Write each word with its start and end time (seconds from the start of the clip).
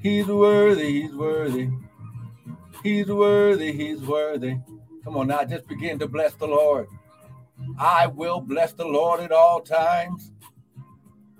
He's 0.00 0.26
worthy, 0.26 1.02
he's 1.02 1.14
worthy. 1.14 1.70
He's 2.82 3.08
worthy, 3.08 3.72
he's 3.72 4.00
worthy. 4.00 4.58
Come 5.04 5.16
on 5.16 5.28
now, 5.28 5.44
just 5.44 5.66
begin 5.66 5.98
to 5.98 6.08
bless 6.08 6.34
the 6.34 6.46
Lord. 6.46 6.86
I 7.78 8.06
will 8.06 8.40
bless 8.40 8.72
the 8.72 8.86
Lord 8.86 9.20
at 9.20 9.32
all 9.32 9.60
times. 9.60 10.30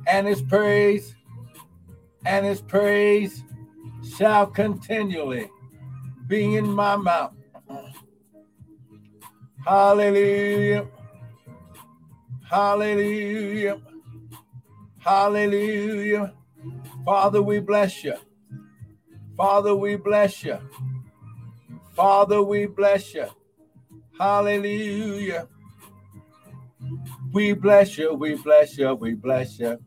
And 0.09 0.27
his 0.27 0.43
praise, 0.43 1.15
and 2.27 2.45
his 2.45 2.61
praise 2.63 3.45
shall 4.17 4.47
continually 4.47 5.51
be 6.27 6.57
in 6.57 6.69
my 6.69 6.97
mouth. 6.97 7.35
Hallelujah. 9.65 10.89
Hallelujah. 12.45 13.81
Hallelujah. 14.99 16.35
Father, 17.09 17.41
we 17.41 17.59
bless 17.59 18.05
you. 18.05 18.13
Father, 19.35 19.75
we 19.75 19.97
bless 19.97 20.45
you. 20.45 20.59
Father, 21.97 22.43
we 22.43 22.67
bless 22.67 23.15
you. 23.15 23.25
Hallelujah. 24.19 25.49
We 27.33 27.55
bless 27.55 27.97
you, 27.97 28.13
we 28.13 28.35
bless 28.35 28.77
you, 28.77 28.95
we 28.95 29.15
bless 29.15 29.59
you. 29.59 29.79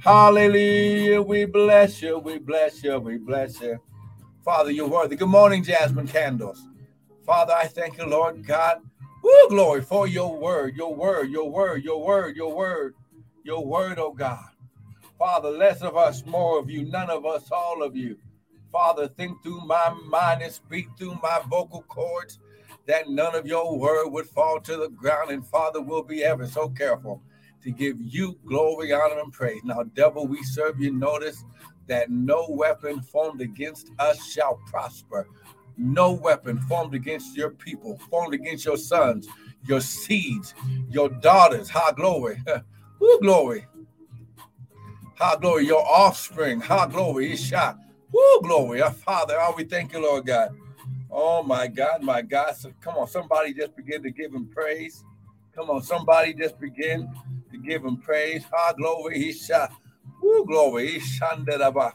Hallelujah. 0.00 1.22
We 1.22 1.46
bless 1.46 2.02
you, 2.02 2.18
we 2.18 2.36
bless 2.36 2.84
you, 2.84 2.98
we 2.98 3.16
bless 3.16 3.58
you. 3.62 3.78
Father, 4.44 4.70
you're 4.70 4.88
worthy. 4.88 5.16
Good 5.16 5.28
morning, 5.28 5.64
Jasmine 5.64 6.06
Candles. 6.06 6.68
Father, 7.24 7.54
I 7.54 7.66
thank 7.66 7.96
you, 7.96 8.04
Lord 8.04 8.46
God. 8.46 8.82
Woo, 9.22 9.48
glory 9.48 9.80
for 9.80 10.06
your 10.06 10.38
word, 10.38 10.76
your 10.76 10.94
word, 10.94 11.30
your 11.30 11.50
word, 11.50 11.82
your 11.82 12.04
word, 12.04 12.36
your 12.36 12.54
word, 12.54 12.94
your 13.42 13.64
word, 13.64 13.98
oh 13.98 14.12
God. 14.12 14.50
Father, 15.18 15.50
less 15.50 15.82
of 15.82 15.96
us, 15.96 16.24
more 16.26 16.58
of 16.58 16.70
you, 16.70 16.84
none 16.84 17.10
of 17.10 17.26
us, 17.26 17.50
all 17.50 17.82
of 17.82 17.96
you. 17.96 18.16
Father, 18.70 19.08
think 19.08 19.42
through 19.42 19.60
my 19.62 19.92
mind 20.06 20.42
and 20.42 20.52
speak 20.52 20.86
through 20.96 21.18
my 21.22 21.40
vocal 21.48 21.82
cords 21.88 22.38
that 22.86 23.08
none 23.08 23.34
of 23.34 23.46
your 23.46 23.76
word 23.78 24.08
would 24.08 24.26
fall 24.26 24.60
to 24.60 24.76
the 24.76 24.88
ground. 24.88 25.30
And 25.30 25.46
Father, 25.46 25.80
we'll 25.80 26.02
be 26.02 26.22
ever 26.22 26.46
so 26.46 26.68
careful 26.68 27.22
to 27.62 27.70
give 27.70 27.96
you 28.00 28.38
glory, 28.46 28.92
honor, 28.92 29.18
and 29.20 29.32
praise. 29.32 29.60
Now, 29.64 29.82
devil, 29.94 30.26
we 30.26 30.42
serve 30.42 30.80
you. 30.80 30.92
Notice 30.92 31.44
that 31.88 32.10
no 32.10 32.46
weapon 32.48 33.00
formed 33.02 33.40
against 33.40 33.90
us 33.98 34.24
shall 34.30 34.60
prosper. 34.66 35.26
No 35.76 36.12
weapon 36.12 36.60
formed 36.60 36.94
against 36.94 37.36
your 37.36 37.50
people, 37.50 37.98
formed 38.10 38.34
against 38.34 38.64
your 38.64 38.76
sons, 38.76 39.28
your 39.66 39.80
seeds, 39.80 40.54
your 40.88 41.08
daughters. 41.08 41.68
High 41.68 41.92
glory. 41.92 42.42
Woo, 43.00 43.18
glory. 43.20 43.66
High 45.18 45.36
glory. 45.36 45.66
Your 45.66 45.84
offspring. 45.84 46.60
High 46.60 46.86
glory. 46.86 47.32
Isha. 47.32 47.76
Woo, 48.12 48.40
glory. 48.42 48.80
Our 48.82 48.92
Father, 48.92 49.36
oh, 49.40 49.52
we 49.56 49.64
thank 49.64 49.92
you, 49.92 50.00
Lord 50.00 50.26
God. 50.26 50.56
Oh, 51.10 51.42
my 51.42 51.66
God, 51.66 52.02
my 52.02 52.22
God. 52.22 52.54
So, 52.56 52.70
come 52.80 52.96
on, 52.96 53.08
somebody 53.08 53.52
just 53.52 53.76
begin 53.76 54.02
to 54.04 54.10
give 54.12 54.32
him 54.32 54.46
praise. 54.46 55.04
Come 55.56 55.70
on, 55.70 55.82
somebody 55.82 56.34
just 56.34 56.60
begin 56.60 57.12
to 57.50 57.58
give 57.58 57.84
him 57.84 57.96
praise. 57.96 58.44
High 58.52 58.74
glory. 58.74 59.28
Isha. 59.30 59.70
Woo, 60.22 60.46
glory. 60.46 60.96
Isha. 60.96 61.92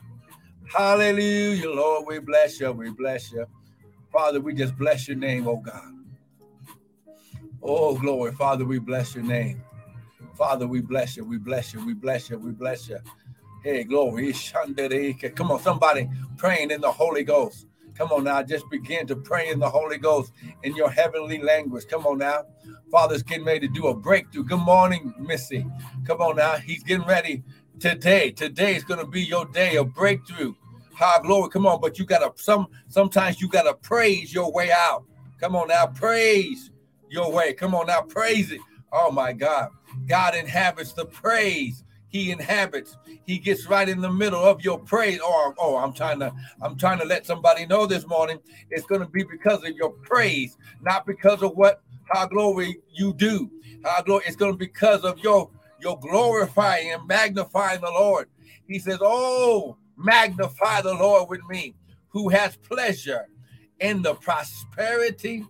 Hallelujah, 0.66 1.70
Lord. 1.70 2.06
We 2.08 2.20
bless 2.20 2.60
you. 2.60 2.74
We 2.74 2.90
bless 2.90 3.32
you. 3.32 3.46
Father, 4.12 4.42
we 4.42 4.54
just 4.54 4.78
bless 4.78 5.08
your 5.08 5.18
name, 5.18 5.48
oh 5.48 5.58
God. 5.58 5.94
Oh, 7.62 7.98
glory. 7.98 8.34
Father, 8.34 8.66
we 8.66 8.80
bless 8.80 9.16
your 9.16 9.24
name. 9.24 9.64
Father, 10.38 10.68
we 10.68 10.82
bless 10.82 11.18
you. 11.18 11.26
We 11.26 11.38
bless 11.38 11.74
you. 11.74 11.86
We 11.86 11.94
bless 11.94 12.30
you. 12.30 12.38
We 12.38 12.52
bless 12.52 12.90
you. 12.90 13.00
Hey, 13.64 13.84
glory. 13.84 14.34
Come 15.36 15.52
on, 15.52 15.60
somebody 15.62 16.10
praying 16.38 16.72
in 16.72 16.82
the 16.82 16.92
Holy 16.92 17.24
Ghost. 17.24 17.68
Come 17.96 18.12
on 18.12 18.24
now, 18.26 18.44
just 18.44 18.70
begin 18.70 19.08
to 19.08 19.16
pray 19.16 19.50
in 19.50 19.60
the 19.60 19.70
Holy 19.70 19.98
Ghost 19.98 20.34
in 20.64 20.76
your 20.76 20.90
heavenly 20.90 21.42
language. 21.42 21.86
Come 21.88 22.08
on 22.08 22.20
now. 22.20 22.46
Father's 22.92 23.24
getting 23.24 23.46
ready 23.46 23.68
to 23.68 23.74
do 23.74 23.88
a 23.88 23.94
breakthrough. 23.96 24.44
Good 24.44 24.60
morning, 24.60 25.14
Missy. 25.20 25.66
Come 26.06 26.22
on 26.22 26.38
now. 26.38 26.58
He's 26.58 26.84
getting 26.84 27.06
ready 27.08 27.44
today. 27.80 28.32
Today 28.32 28.76
is 28.76 28.84
going 28.84 29.00
to 29.00 29.08
be 29.08 29.22
your 29.24 29.46
day 29.46 29.78
of 29.78 29.94
breakthrough. 29.94 30.56
High 30.96 31.20
glory. 31.24 31.50
Come 31.50 31.68
on, 31.68 31.82
but 31.82 32.00
you 32.00 32.06
gotta 32.06 32.32
some 32.36 32.68
sometimes 32.88 33.42
you 33.42 33.50
gotta 33.50 33.74
praise 33.74 34.34
your 34.34 34.52
way 34.52 34.72
out. 34.72 35.06
Come 35.40 35.56
on 35.56 35.70
now, 35.70 35.88
praise 35.88 36.72
your 37.10 37.32
way. 37.32 37.54
Come 37.54 37.76
on 37.76 37.88
now, 37.88 38.02
praise 38.02 38.52
it. 38.52 38.62
Oh 38.92 39.12
my 39.12 39.34
God. 39.34 39.70
God 40.08 40.36
inhabits 40.36 40.94
the 40.94 41.06
praise. 41.06 41.84
He 42.10 42.32
inhabits. 42.32 42.98
He 43.26 43.40
gets 43.40 43.68
right 43.68 43.90
in 43.90 44.02
the 44.02 44.12
middle 44.12 44.44
of 44.44 44.64
your 44.64 44.80
praise. 44.80 45.20
Oh, 45.24 45.54
oh, 45.60 45.78
I'm 45.78 45.94
trying 45.94 46.20
to, 46.20 46.34
I'm 46.62 46.78
trying 46.78 47.00
to 47.00 47.06
let 47.06 47.26
somebody 47.26 47.66
know 47.66 47.86
this 47.88 48.08
morning. 48.08 48.40
It's 48.70 48.86
going 48.86 49.02
to 49.02 49.08
be 49.08 49.24
because 49.24 49.64
of 49.64 49.72
your 49.76 49.92
praise, 49.92 50.58
not 50.82 51.06
because 51.06 51.42
of 51.44 51.54
what 51.56 51.82
how 52.12 52.28
glory 52.28 52.78
you 52.94 53.14
do. 53.14 53.50
How 53.84 54.02
glory. 54.04 54.24
It's 54.28 54.36
going 54.36 54.52
to 54.54 54.58
be 54.58 54.68
because 54.68 55.04
of 55.04 55.20
your 55.20 55.50
your 55.82 56.00
glorifying 56.00 56.92
and 56.92 57.08
magnifying 57.08 57.82
the 57.82 57.92
Lord. 57.92 58.30
He 58.68 58.80
says, 58.80 59.00
"Oh, 59.02 59.78
magnify 59.98 60.82
the 60.82 60.94
Lord 60.94 61.30
with 61.30 61.42
me, 61.50 61.76
who 62.10 62.30
has 62.30 62.58
pleasure 62.58 63.28
in 63.80 64.02
the 64.02 64.16
prosperity 64.16 65.46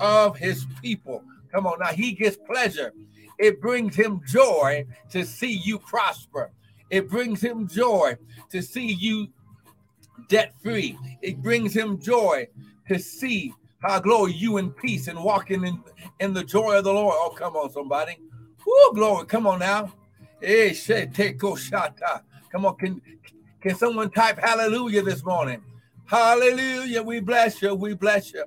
of 0.00 0.36
his 0.36 0.66
people. 0.82 1.22
Come 1.52 1.66
on 1.66 1.78
now, 1.80 1.86
he 1.88 2.12
gets 2.12 2.36
pleasure. 2.36 2.92
It 3.38 3.60
brings 3.60 3.94
him 3.94 4.20
joy 4.26 4.86
to 5.10 5.24
see 5.24 5.52
you 5.52 5.78
prosper. 5.78 6.50
It 6.90 7.08
brings 7.08 7.40
him 7.40 7.68
joy 7.68 8.16
to 8.50 8.62
see 8.62 8.92
you 8.92 9.28
debt 10.28 10.54
free. 10.62 10.98
It 11.22 11.42
brings 11.42 11.74
him 11.74 12.00
joy 12.00 12.48
to 12.88 12.98
see 12.98 13.54
how 13.80 14.00
glory 14.00 14.32
you 14.32 14.56
in 14.56 14.70
peace 14.70 15.06
and 15.08 15.22
walking 15.22 15.64
in, 15.64 15.82
in 16.20 16.32
the 16.32 16.42
joy 16.42 16.78
of 16.78 16.84
the 16.84 16.92
Lord. 16.92 17.14
Oh, 17.16 17.30
come 17.30 17.56
on, 17.56 17.70
somebody. 17.70 18.18
Woo, 18.66 18.94
glory. 18.94 19.26
Come 19.26 19.46
on 19.46 19.60
now. 19.60 19.92
Eh, 20.42 20.72
hey, 20.74 21.08
take 21.12 21.38
shata. 21.38 21.92
Ah. 22.04 22.22
Come 22.50 22.66
on, 22.66 22.76
can 22.76 23.00
can 23.60 23.74
someone 23.74 24.10
type 24.10 24.38
hallelujah 24.38 25.02
this 25.02 25.24
morning? 25.24 25.62
Hallelujah. 26.06 27.02
We 27.02 27.20
bless 27.20 27.60
you. 27.60 27.74
We 27.74 27.94
bless 27.94 28.32
you. 28.32 28.44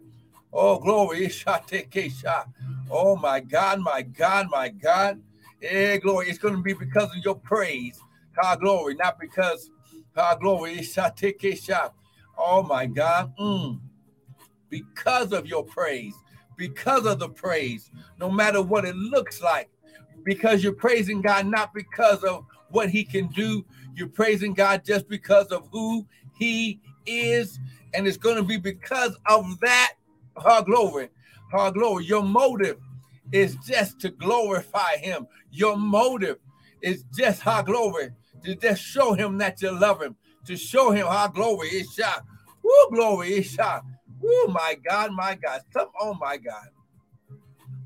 Oh, 0.53 0.79
glory. 0.79 1.25
Eh, 1.25 2.44
Oh, 2.91 3.16
my 3.16 3.40
God, 3.40 3.79
my 3.79 4.02
God, 4.02 4.47
my 4.50 4.69
God. 4.69 5.22
Hey, 5.59 5.97
glory. 6.00 6.29
It's 6.29 6.38
going 6.38 6.56
to 6.56 6.62
be 6.62 6.74
because 6.74 7.09
of 7.16 7.24
your 7.24 7.35
praise. 7.35 8.00
God, 8.40 8.59
glory. 8.59 8.96
Not 8.96 9.19
because, 9.19 9.69
God, 10.16 10.40
glory. 10.41 10.85
Oh, 12.38 12.63
my 12.63 12.88
God. 12.88 13.34
Mm. 13.40 13.79
Because 14.69 15.31
of 15.31 15.46
your 15.46 15.63
praise. 15.63 16.16
Because 16.57 17.06
of 17.06 17.19
the 17.19 17.29
praise. 17.29 17.91
No 18.19 18.31
matter 18.31 18.62
what 18.62 18.85
it 18.85 18.96
looks 18.96 19.41
like. 19.41 19.69
Because 20.23 20.63
you're 20.63 20.73
praising 20.73 21.22
God, 21.22 21.46
not 21.47 21.73
because 21.73 22.23
of 22.23 22.46
what 22.69 22.90
he 22.90 23.03
can 23.03 23.28
do, 23.28 23.66
you're 23.96 24.08
praising 24.08 24.53
God 24.53 24.84
just 24.85 25.08
because 25.08 25.47
of 25.47 25.68
who 25.72 26.06
He 26.34 26.79
is. 27.06 27.59
And 27.94 28.08
it's 28.08 28.18
going 28.18 28.38
to 28.38 28.44
be 28.44 28.58
because 28.58 29.16
of 29.28 29.59
that, 29.59 29.94
her 30.41 30.63
glory, 30.63 31.09
her 31.51 31.72
glory. 31.72 32.06
Your 32.06 32.23
motive 32.23 32.78
is 33.31 33.56
just 33.67 34.00
to 34.01 34.09
glorify 34.09 34.97
Him. 34.97 35.28
Your 35.51 35.78
motive 35.78 36.38
is 36.81 37.03
just 37.16 37.41
her 37.41 37.63
glory, 37.63 38.09
to 38.44 38.56
just 38.56 38.81
show 38.81 39.13
Him 39.13 39.38
that 39.38 39.61
you 39.61 39.72
love 39.72 40.01
Him, 40.01 40.16
to 40.45 40.56
show 40.56 40.91
Him 40.91 41.07
how 41.07 41.28
glory 41.28 41.69
is 41.69 41.94
shot. 41.94 42.23
Woo, 42.63 42.90
glory 42.91 43.34
is 43.34 43.51
shot. 43.51 43.84
Woo, 44.19 44.47
my 44.47 44.78
God, 44.88 45.11
my 45.11 45.35
God. 45.35 45.61
Some, 45.73 45.90
oh, 46.00 46.13
my 46.13 46.38
God. 46.38 46.67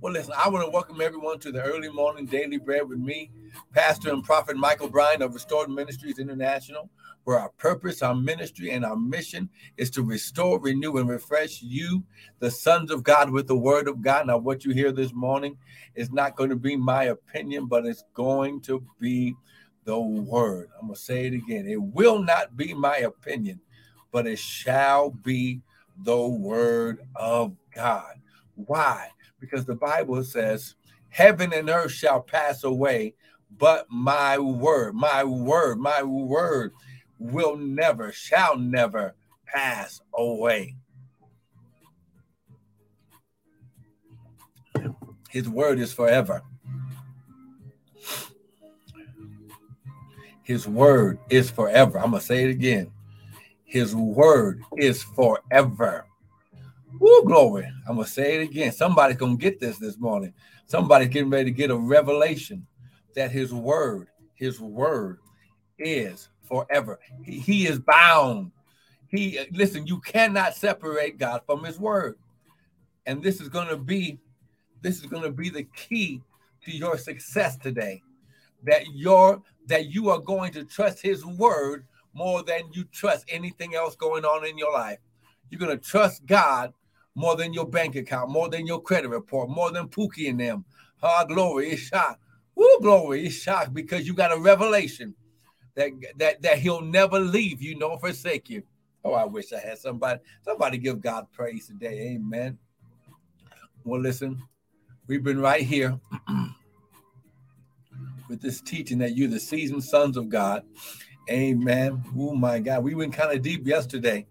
Well, 0.01 0.11
listen, 0.13 0.33
I 0.37 0.49
want 0.49 0.65
to 0.65 0.71
welcome 0.71 0.99
everyone 0.99 1.39
to 1.39 1.51
the 1.51 1.63
early 1.63 1.89
morning 1.89 2.25
daily 2.25 2.57
bread 2.57 2.87
with 2.87 2.99
me, 2.99 3.31
Pastor 3.73 4.11
and 4.11 4.23
Prophet 4.23 4.57
Michael 4.57 4.89
Bryan 4.89 5.21
of 5.21 5.33
Restored 5.33 5.69
Ministries 5.69 6.19
International, 6.19 6.89
where 7.23 7.39
our 7.39 7.49
purpose, 7.57 8.03
our 8.03 8.13
ministry, 8.13 8.71
and 8.71 8.83
our 8.83 8.97
mission 8.97 9.49
is 9.77 9.89
to 9.91 10.03
restore, 10.03 10.59
renew, 10.59 10.97
and 10.97 11.09
refresh 11.09 11.61
you, 11.61 12.03
the 12.39 12.51
sons 12.51 12.91
of 12.91 13.03
God, 13.03 13.29
with 13.29 13.47
the 13.47 13.55
word 13.55 13.87
of 13.87 14.01
God. 14.01 14.27
Now, 14.27 14.37
what 14.37 14.65
you 14.65 14.73
hear 14.73 14.91
this 14.91 15.13
morning 15.13 15.57
is 15.95 16.11
not 16.11 16.35
going 16.35 16.49
to 16.49 16.57
be 16.57 16.75
my 16.75 17.05
opinion, 17.05 17.65
but 17.65 17.85
it's 17.85 18.03
going 18.13 18.61
to 18.61 18.83
be 18.99 19.33
the 19.85 19.97
word. 19.97 20.69
I'm 20.79 20.87
going 20.87 20.95
to 20.95 21.01
say 21.01 21.25
it 21.27 21.33
again. 21.33 21.67
It 21.67 21.81
will 21.81 22.21
not 22.21 22.57
be 22.57 22.73
my 22.73 22.97
opinion, 22.97 23.61
but 24.11 24.27
it 24.27 24.39
shall 24.39 25.09
be 25.09 25.61
the 26.03 26.19
word 26.19 27.07
of 27.15 27.55
God. 27.73 28.15
Why? 28.55 29.09
Because 29.49 29.65
the 29.65 29.75
Bible 29.75 30.23
says, 30.23 30.75
Heaven 31.09 31.53
and 31.53 31.69
earth 31.69 31.91
shall 31.91 32.21
pass 32.21 32.63
away, 32.63 33.13
but 33.57 33.85
my 33.89 34.37
word, 34.37 34.95
my 34.95 35.23
word, 35.23 35.79
my 35.79 36.03
word 36.03 36.73
will 37.19 37.55
never, 37.55 38.11
shall 38.11 38.57
never 38.57 39.15
pass 39.45 40.01
away. 40.13 40.75
His 45.29 45.47
word 45.49 45.79
is 45.79 45.93
forever. 45.93 46.41
His 50.43 50.67
word 50.67 51.19
is 51.29 51.49
forever. 51.49 51.97
I'm 51.97 52.11
going 52.11 52.21
to 52.21 52.25
say 52.25 52.43
it 52.43 52.51
again. 52.51 52.91
His 53.63 53.95
word 53.95 54.61
is 54.77 55.01
forever. 55.01 56.05
Woo, 56.99 57.23
glory. 57.25 57.65
I'm 57.87 57.95
going 57.95 58.05
to 58.05 58.11
say 58.11 58.35
it 58.35 58.43
again. 58.43 58.71
Somebody's 58.71 59.17
going 59.17 59.37
to 59.37 59.41
get 59.41 59.59
this 59.59 59.77
this 59.77 59.97
morning. 59.97 60.33
Somebody's 60.65 61.09
getting 61.09 61.29
ready 61.29 61.45
to 61.45 61.51
get 61.51 61.71
a 61.71 61.75
revelation 61.75 62.65
that 63.15 63.31
his 63.31 63.53
word, 63.53 64.07
his 64.33 64.59
word 64.59 65.19
is 65.77 66.29
forever. 66.43 66.99
He, 67.23 67.39
he 67.39 67.67
is 67.67 67.79
bound. 67.79 68.51
He 69.07 69.39
listen, 69.51 69.87
you 69.87 69.99
cannot 70.01 70.55
separate 70.55 71.17
God 71.17 71.41
from 71.45 71.63
his 71.63 71.79
word. 71.79 72.17
And 73.05 73.21
this 73.21 73.39
is 73.39 73.49
going 73.49 73.67
to 73.67 73.77
be 73.77 74.19
this 74.81 74.99
is 74.99 75.05
going 75.05 75.23
to 75.23 75.31
be 75.31 75.49
the 75.49 75.63
key 75.63 76.21
to 76.63 76.71
your 76.75 76.97
success 76.97 77.57
today. 77.57 78.01
That 78.63 78.83
your 78.93 79.41
that 79.67 79.87
you 79.87 80.09
are 80.09 80.19
going 80.19 80.51
to 80.53 80.63
trust 80.63 81.01
his 81.01 81.25
word 81.25 81.85
more 82.13 82.43
than 82.43 82.61
you 82.71 82.85
trust 82.85 83.25
anything 83.27 83.75
else 83.75 83.95
going 83.95 84.25
on 84.25 84.45
in 84.45 84.57
your 84.57 84.71
life. 84.71 84.99
You're 85.49 85.59
going 85.59 85.77
to 85.77 85.83
trust 85.83 86.25
God 86.25 86.73
more 87.15 87.35
than 87.35 87.53
your 87.53 87.67
bank 87.67 87.95
account, 87.95 88.29
more 88.29 88.49
than 88.49 88.67
your 88.67 88.81
credit 88.81 89.09
report, 89.09 89.49
more 89.49 89.71
than 89.71 89.87
Pookie 89.87 90.29
and 90.29 90.39
them. 90.39 90.65
Ah, 91.01 91.23
glory, 91.23 91.71
it's 91.71 91.81
shocked. 91.81 92.21
Woo, 92.55 92.79
glory, 92.81 93.25
it's 93.25 93.35
shocked 93.35 93.73
because 93.73 94.05
you 94.05 94.13
got 94.13 94.31
a 94.31 94.39
revelation 94.39 95.15
that 95.75 95.91
that 96.17 96.41
that 96.41 96.59
he'll 96.59 96.81
never 96.81 97.19
leave 97.19 97.61
you 97.61 97.77
nor 97.77 97.99
forsake 97.99 98.49
you. 98.49 98.63
Oh, 99.03 99.13
I 99.13 99.25
wish 99.25 99.53
I 99.53 99.59
had 99.59 99.77
somebody. 99.77 100.19
Somebody 100.43 100.77
give 100.77 101.01
God 101.01 101.27
praise 101.31 101.67
today. 101.67 102.15
Amen. 102.15 102.57
Well, 103.83 104.01
listen, 104.01 104.41
we've 105.07 105.23
been 105.23 105.39
right 105.39 105.61
here 105.61 105.99
with 108.29 108.41
this 108.41 108.61
teaching 108.61 108.97
that 108.99 109.15
you're 109.15 109.29
the 109.29 109.39
seasoned 109.39 109.83
sons 109.83 110.17
of 110.17 110.27
God. 110.27 110.63
Amen. 111.29 112.03
Oh 112.17 112.35
my 112.35 112.59
God. 112.59 112.83
We 112.83 112.95
went 112.95 113.13
kind 113.13 113.31
of 113.31 113.41
deep 113.41 113.67
yesterday. 113.67 114.25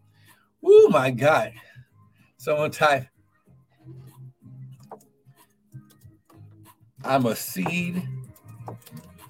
Oh 0.64 0.88
my 0.90 1.10
God. 1.10 1.52
Someone 2.44 2.70
type. 2.72 3.06
I'm 7.02 7.24
a 7.24 7.34
seed 7.34 8.06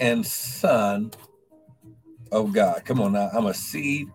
and 0.01 0.27
son 0.27 1.13
of 2.33 2.53
God. 2.53 2.83
Come 2.85 3.01
on 3.01 3.13
now. 3.13 3.31
I'm 3.33 3.47
a 3.47 3.55
seed 3.55 4.09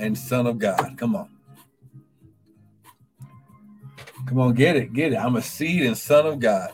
and 0.00 0.18
son 0.18 0.48
of 0.48 0.58
God. 0.58 0.94
Come 0.96 1.14
on. 1.14 1.28
Come 4.26 4.40
on, 4.40 4.54
get 4.54 4.74
it, 4.74 4.92
get 4.92 5.12
it. 5.12 5.18
I'm 5.18 5.36
a 5.36 5.42
seed 5.42 5.82
and 5.82 5.96
son 5.96 6.26
of 6.26 6.40
God. 6.40 6.72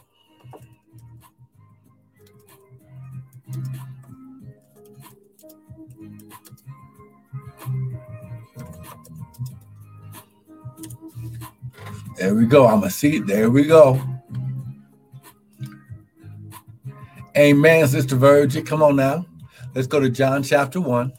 There 12.18 12.34
we 12.34 12.46
go. 12.46 12.66
I'm 12.66 12.82
a 12.82 12.90
seed. 12.90 13.28
There 13.28 13.48
we 13.48 13.64
go. 13.64 14.02
Amen, 17.36 17.86
Sister 17.86 18.16
Virgin. 18.16 18.64
Come 18.66 18.82
on 18.82 18.96
now. 18.96 19.24
Let's 19.72 19.86
go 19.86 20.00
to 20.00 20.10
John 20.10 20.42
chapter 20.42 20.80
1. 20.80 21.12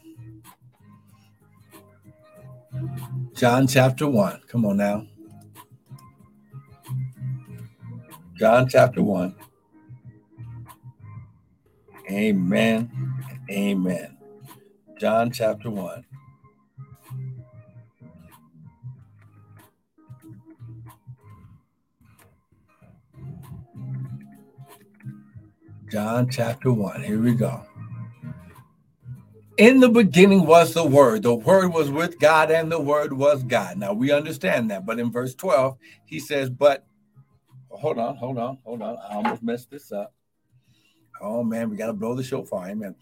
John 3.32 3.66
chapter 3.66 4.06
1. 4.06 4.42
Come 4.46 4.66
on 4.66 4.76
now. 4.76 5.06
John 8.38 8.68
chapter 8.68 9.02
1. 9.02 9.34
Amen. 12.10 12.90
Amen. 13.50 14.18
John 14.98 15.30
chapter 15.30 15.70
1. 15.70 16.04
John 25.90 26.30
chapter 26.30 26.72
1. 26.72 27.02
Here 27.02 27.20
we 27.20 27.34
go. 27.34 27.62
In 29.58 29.80
the 29.80 29.88
beginning 29.88 30.46
was 30.46 30.72
the 30.72 30.86
Word. 30.86 31.24
The 31.24 31.34
Word 31.34 31.72
was 31.72 31.90
with 31.90 32.18
God, 32.20 32.50
and 32.50 32.70
the 32.70 32.80
Word 32.80 33.12
was 33.12 33.42
God. 33.42 33.76
Now 33.76 33.92
we 33.92 34.12
understand 34.12 34.70
that. 34.70 34.86
But 34.86 35.00
in 35.00 35.10
verse 35.10 35.34
12, 35.34 35.76
he 36.06 36.20
says, 36.20 36.48
But 36.48 36.86
hold 37.68 37.98
on, 37.98 38.16
hold 38.16 38.38
on, 38.38 38.58
hold 38.64 38.82
on. 38.82 38.96
I 38.98 39.16
almost 39.16 39.42
messed 39.42 39.70
this 39.70 39.90
up. 39.90 40.14
Oh 41.20 41.42
man, 41.42 41.68
we 41.68 41.76
got 41.76 41.88
to 41.88 41.92
blow 41.92 42.14
the 42.14 42.22
show 42.22 42.42
shofar. 42.44 42.68
Amen. 42.68 42.94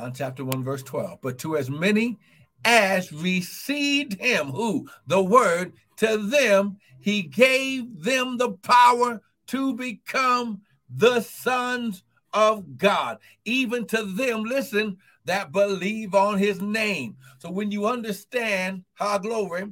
John 0.00 0.14
chapter 0.14 0.46
1, 0.46 0.64
verse 0.64 0.82
12. 0.82 1.18
But 1.20 1.36
to 1.40 1.58
as 1.58 1.68
many 1.68 2.16
as 2.64 3.12
received 3.12 4.18
him, 4.18 4.46
who? 4.46 4.88
The 5.06 5.22
word, 5.22 5.74
to 5.98 6.16
them 6.16 6.78
he 7.00 7.20
gave 7.20 8.02
them 8.02 8.38
the 8.38 8.52
power 8.52 9.20
to 9.48 9.74
become 9.74 10.62
the 10.88 11.20
sons 11.20 12.02
of 12.32 12.78
God, 12.78 13.18
even 13.44 13.86
to 13.88 14.04
them, 14.04 14.44
listen, 14.44 14.96
that 15.26 15.52
believe 15.52 16.14
on 16.14 16.38
his 16.38 16.62
name. 16.62 17.16
So 17.38 17.50
when 17.50 17.70
you 17.70 17.86
understand, 17.86 18.84
how 18.94 19.18
glory, 19.18 19.70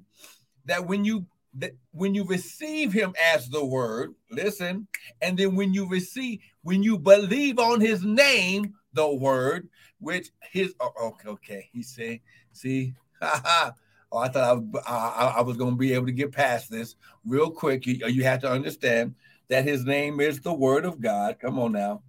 that 0.67 0.87
when 0.87 1.07
you 1.07 1.25
that 1.55 1.73
when 1.93 2.15
you 2.15 2.25
receive 2.25 2.93
him 2.93 3.15
as 3.33 3.49
the 3.49 3.65
word, 3.65 4.15
listen, 4.31 4.89
and 5.23 5.39
then 5.39 5.57
when 5.57 5.73
you 5.73 5.89
receive, 5.89 6.41
when 6.63 6.83
you 6.83 6.99
believe 6.99 7.59
on 7.59 7.81
his 7.81 8.05
name, 8.05 8.75
the 8.93 9.09
word, 9.09 9.69
which 10.01 10.31
his 10.51 10.75
oh, 10.81 10.93
okay, 11.03 11.29
okay. 11.29 11.71
He 11.73 11.83
said, 11.83 12.21
see, 12.53 12.95
oh, 13.23 13.73
I 14.19 14.29
thought 14.29 14.65
I, 14.87 14.93
I, 14.93 15.35
I 15.39 15.41
was 15.43 15.57
going 15.57 15.73
to 15.73 15.77
be 15.77 15.93
able 15.93 16.07
to 16.07 16.13
get 16.13 16.33
past 16.33 16.71
this 16.71 16.97
real 17.25 17.51
quick. 17.51 17.87
You, 17.87 18.07
you 18.07 18.25
have 18.25 18.41
to 18.41 18.51
understand 18.51 19.15
that 19.49 19.65
his 19.65 19.85
name 19.85 20.21
is 20.21 20.41
the 20.41 20.53
Word 20.53 20.85
of 20.85 21.01
God. 21.01 21.39
Come 21.41 21.59
on 21.59 21.73
now. 21.73 22.03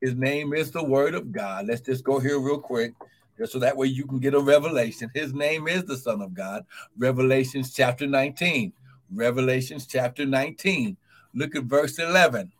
His 0.00 0.14
name 0.14 0.52
is 0.52 0.70
the 0.70 0.84
Word 0.84 1.14
of 1.14 1.32
God. 1.32 1.66
Let's 1.66 1.80
just 1.80 2.04
go 2.04 2.18
here 2.18 2.38
real 2.38 2.60
quick, 2.60 2.92
just 3.36 3.52
so 3.52 3.58
that 3.58 3.76
way 3.76 3.88
you 3.88 4.06
can 4.06 4.20
get 4.20 4.34
a 4.34 4.40
revelation. 4.40 5.10
His 5.14 5.34
name 5.34 5.68
is 5.68 5.84
the 5.84 5.96
Son 5.96 6.22
of 6.22 6.34
God. 6.34 6.64
Revelations 6.96 7.72
chapter 7.72 8.06
19. 8.06 8.72
Revelations 9.12 9.86
chapter 9.86 10.24
19. 10.24 10.96
Look 11.34 11.56
at 11.56 11.64
verse 11.64 11.98
11. 11.98 12.52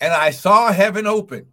And 0.00 0.12
I 0.12 0.30
saw 0.30 0.72
heaven 0.72 1.06
open 1.06 1.46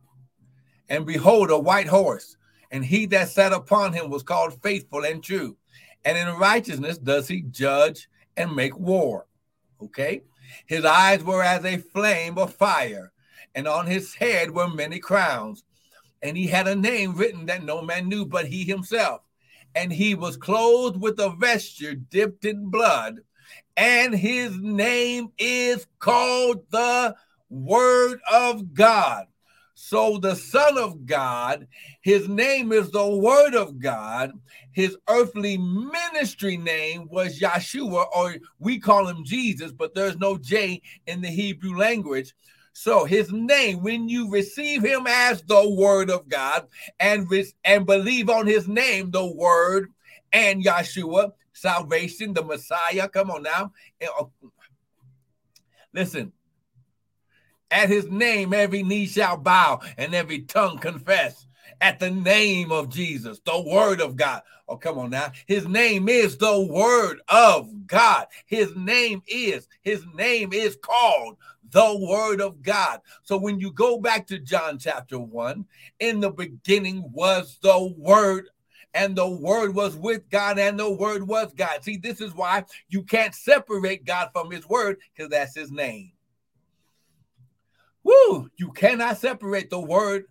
and 0.89 1.05
behold, 1.05 1.49
a 1.49 1.57
white 1.57 1.87
horse, 1.87 2.37
and 2.71 2.83
he 2.83 3.05
that 3.07 3.29
sat 3.29 3.53
upon 3.53 3.93
him 3.93 4.09
was 4.09 4.23
called 4.23 4.61
faithful 4.61 5.05
and 5.05 5.23
true. 5.23 5.57
And 6.03 6.17
in 6.17 6.27
righteousness 6.37 6.97
does 6.97 7.27
he 7.27 7.41
judge 7.41 8.07
and 8.37 8.55
make 8.55 8.77
war. 8.77 9.25
Okay. 9.81 10.21
His 10.65 10.85
eyes 10.85 11.23
were 11.23 11.43
as 11.43 11.65
a 11.65 11.77
flame 11.77 12.37
of 12.37 12.53
fire, 12.53 13.11
and 13.55 13.67
on 13.67 13.87
his 13.87 14.13
head 14.13 14.51
were 14.51 14.67
many 14.67 14.99
crowns. 14.99 15.63
And 16.21 16.37
he 16.37 16.47
had 16.47 16.67
a 16.67 16.75
name 16.75 17.15
written 17.15 17.45
that 17.47 17.63
no 17.63 17.81
man 17.81 18.07
knew 18.07 18.25
but 18.25 18.47
he 18.47 18.63
himself. 18.63 19.21
And 19.73 19.91
he 19.91 20.15
was 20.15 20.37
clothed 20.37 21.01
with 21.01 21.19
a 21.19 21.29
vesture 21.31 21.95
dipped 21.95 22.45
in 22.45 22.69
blood, 22.69 23.19
and 23.75 24.15
his 24.15 24.57
name 24.59 25.29
is 25.37 25.85
called 25.99 26.69
the 26.69 27.15
Word 27.49 28.19
of 28.31 28.73
God. 28.73 29.25
So 29.87 30.17
the 30.17 30.35
Son 30.35 30.79
of 30.79 31.05
God, 31.05 31.67
his 32.01 32.27
name 32.27 32.71
is 32.71 32.89
the 32.89 33.07
Word 33.07 33.53
of 33.53 33.77
God. 33.77 34.31
His 34.71 34.97
earthly 35.07 35.59
ministry 35.59 36.57
name 36.57 37.07
was 37.11 37.39
Yeshua, 37.39 38.07
or 38.15 38.35
we 38.57 38.79
call 38.79 39.07
him 39.07 39.23
Jesus, 39.23 39.71
but 39.71 39.93
there's 39.93 40.17
no 40.17 40.39
J 40.39 40.81
in 41.05 41.21
the 41.21 41.27
Hebrew 41.27 41.77
language. 41.77 42.33
So 42.73 43.05
his 43.05 43.31
name, 43.31 43.83
when 43.83 44.09
you 44.09 44.27
receive 44.31 44.83
him 44.83 45.05
as 45.07 45.43
the 45.43 45.69
Word 45.69 46.09
of 46.09 46.27
God 46.29 46.65
and, 46.99 47.31
and 47.63 47.85
believe 47.85 48.27
on 48.27 48.47
his 48.47 48.67
name, 48.67 49.11
the 49.11 49.31
Word 49.35 49.93
and 50.33 50.65
Yeshua, 50.65 51.33
salvation, 51.53 52.33
the 52.33 52.43
Messiah. 52.43 53.07
Come 53.07 53.29
on 53.29 53.43
now. 53.43 53.71
Uh, 54.01 54.23
listen, 55.93 56.33
at 57.71 57.89
his 57.89 58.09
name, 58.09 58.53
every 58.53 58.83
knee 58.83 59.07
shall 59.07 59.37
bow 59.37 59.81
and 59.97 60.13
every 60.13 60.41
tongue 60.41 60.77
confess. 60.77 61.47
At 61.81 61.99
the 61.99 62.09
name 62.09 62.71
of 62.71 62.89
Jesus, 62.89 63.41
the 63.45 63.61
word 63.61 63.99
of 63.99 64.15
God. 64.15 64.43
Oh, 64.67 64.77
come 64.77 64.97
on 64.97 65.09
now. 65.09 65.31
His 65.45 65.67
name 65.67 66.07
is 66.07 66.37
the 66.37 66.61
word 66.61 67.19
of 67.27 67.69
God. 67.85 68.27
His 68.45 68.73
name 68.75 69.21
is, 69.27 69.67
his 69.81 70.05
name 70.15 70.53
is 70.53 70.77
called 70.81 71.37
the 71.71 71.97
word 71.99 72.39
of 72.39 72.61
God. 72.61 73.01
So 73.23 73.37
when 73.37 73.59
you 73.59 73.71
go 73.71 73.99
back 73.99 74.25
to 74.27 74.39
John 74.39 74.79
chapter 74.79 75.19
1, 75.19 75.65
in 75.99 76.21
the 76.21 76.31
beginning 76.31 77.03
was 77.11 77.57
the 77.61 77.93
word 77.97 78.49
and 78.93 79.15
the 79.15 79.27
word 79.27 79.75
was 79.75 79.97
with 79.97 80.29
God, 80.29 80.57
and 80.57 80.79
the 80.79 80.89
word 80.89 81.27
was 81.27 81.53
God. 81.53 81.83
See, 81.83 81.97
this 81.97 82.21
is 82.21 82.33
why 82.33 82.63
you 82.87 83.03
can't 83.03 83.35
separate 83.35 84.05
God 84.05 84.29
from 84.31 84.49
his 84.49 84.67
word, 84.69 84.99
because 85.13 85.29
that's 85.29 85.53
his 85.53 85.69
name. 85.69 86.13
Woo! 88.05 88.49
You 88.55 88.71
cannot 88.71 89.17
separate 89.17 89.71
the 89.71 89.79
word 89.79 90.25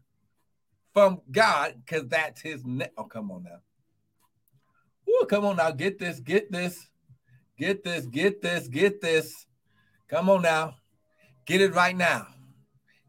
from 0.92 1.20
God 1.32 1.74
because 1.84 2.06
that's 2.06 2.40
his 2.40 2.64
name. 2.64 2.88
Oh, 2.96 3.04
come 3.04 3.32
on 3.32 3.42
now. 3.42 3.58
Woo, 5.06 5.26
come 5.26 5.44
on 5.44 5.56
now. 5.56 5.72
Get 5.72 5.98
this, 5.98 6.20
get 6.20 6.52
this, 6.52 6.86
get 7.58 7.82
this, 7.82 8.06
get 8.06 8.40
this, 8.40 8.68
get 8.68 9.00
this. 9.00 9.46
Come 10.08 10.30
on 10.30 10.42
now. 10.42 10.76
Get 11.46 11.60
it 11.60 11.74
right 11.74 11.96
now. 11.96 12.28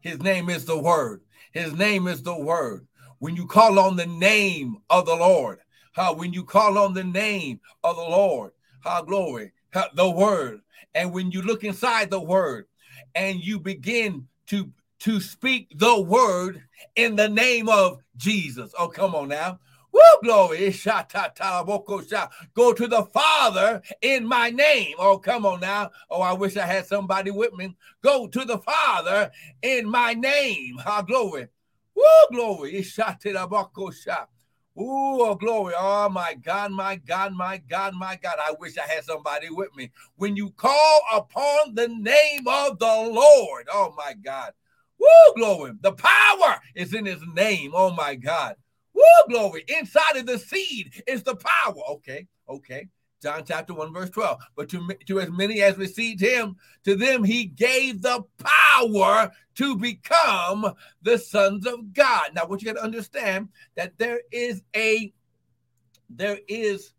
His 0.00 0.20
name 0.20 0.50
is 0.50 0.64
the 0.64 0.78
word. 0.78 1.20
His 1.52 1.72
name 1.72 2.08
is 2.08 2.22
the 2.22 2.36
word. 2.36 2.88
When 3.20 3.36
you 3.36 3.46
call 3.46 3.78
on 3.78 3.94
the 3.94 4.06
name 4.06 4.78
of 4.90 5.06
the 5.06 5.14
Lord, 5.14 5.60
how 5.92 6.12
when 6.12 6.32
you 6.32 6.44
call 6.44 6.76
on 6.76 6.92
the 6.92 7.04
name 7.04 7.60
of 7.84 7.94
the 7.94 8.02
Lord, 8.02 8.50
how 8.80 9.02
glory, 9.02 9.52
the 9.94 10.10
word. 10.10 10.60
And 10.96 11.12
when 11.12 11.30
you 11.30 11.42
look 11.42 11.62
inside 11.62 12.10
the 12.10 12.20
word 12.20 12.66
and 13.14 13.40
you 13.40 13.60
begin 13.60 14.26
to 14.48 14.70
to 15.00 15.20
speak 15.20 15.78
the 15.78 16.00
word 16.00 16.62
in 16.96 17.16
the 17.16 17.28
name 17.28 17.68
of 17.68 18.00
Jesus. 18.16 18.72
Oh, 18.78 18.88
come 18.88 19.14
on 19.14 19.28
now. 19.28 19.58
Woo, 19.92 20.00
glory. 20.22 20.70
Go 22.54 22.72
to 22.72 22.86
the 22.86 23.04
Father 23.12 23.82
in 24.02 24.26
my 24.26 24.50
name. 24.50 24.94
Oh, 24.98 25.18
come 25.18 25.46
on 25.46 25.60
now. 25.60 25.90
Oh, 26.10 26.20
I 26.20 26.32
wish 26.32 26.56
I 26.56 26.66
had 26.66 26.86
somebody 26.86 27.30
with 27.30 27.52
me. 27.54 27.76
Go 28.02 28.26
to 28.26 28.44
the 28.44 28.58
Father 28.58 29.30
in 29.62 29.88
my 29.88 30.14
name. 30.14 30.78
Ah, 30.84 31.02
glory. 31.02 31.48
Woo, 31.94 32.04
glory. 32.30 32.82
Oh, 34.78 35.34
glory. 35.34 35.74
Oh, 35.76 36.08
my 36.08 36.34
God, 36.34 36.72
my 36.72 36.96
God, 36.96 37.32
my 37.32 37.58
God, 37.58 37.94
my 37.94 38.16
God. 38.16 38.36
I 38.38 38.54
wish 38.58 38.76
I 38.78 38.82
had 38.82 39.04
somebody 39.04 39.48
with 39.50 39.74
me. 39.74 39.90
When 40.16 40.36
you 40.36 40.50
call 40.50 41.00
upon 41.14 41.74
the 41.74 41.88
name 41.88 42.46
of 42.46 42.78
the 42.78 42.86
Lord, 42.86 43.68
oh, 43.72 43.94
my 43.96 44.14
God. 44.14 44.52
Woo, 44.98 45.34
glory. 45.34 45.72
The 45.80 45.92
power 45.92 46.58
is 46.74 46.94
in 46.94 47.06
his 47.06 47.20
name. 47.34 47.72
Oh, 47.74 47.90
my 47.90 48.14
God. 48.14 48.56
Woo, 48.94 49.02
glory. 49.28 49.64
Inside 49.68 50.16
of 50.16 50.26
the 50.26 50.38
seed 50.38 51.02
is 51.06 51.22
the 51.22 51.36
power. 51.36 51.82
Okay, 51.90 52.26
okay. 52.48 52.88
John 53.22 53.44
chapter 53.46 53.72
1, 53.72 53.92
verse 53.92 54.10
12. 54.10 54.40
But 54.56 54.68
to, 54.70 54.88
to 55.06 55.20
as 55.20 55.30
many 55.30 55.62
as 55.62 55.78
received 55.78 56.20
him, 56.20 56.56
to 56.84 56.94
them 56.96 57.24
he 57.24 57.46
gave 57.46 58.02
the 58.02 58.24
power 58.38 59.30
to 59.56 59.76
become 59.76 60.74
the 61.02 61.18
sons 61.18 61.66
of 61.66 61.92
God. 61.94 62.30
Now, 62.34 62.46
what 62.46 62.60
you 62.60 62.66
got 62.66 62.78
to 62.78 62.84
understand 62.84 63.48
that 63.74 63.98
there 63.98 64.20
is 64.30 64.62
a 64.74 65.12
there 66.08 66.38
is 66.46 66.92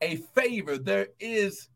a 0.00 0.16
favor, 0.34 0.78
there 0.78 1.08
is 1.18 1.68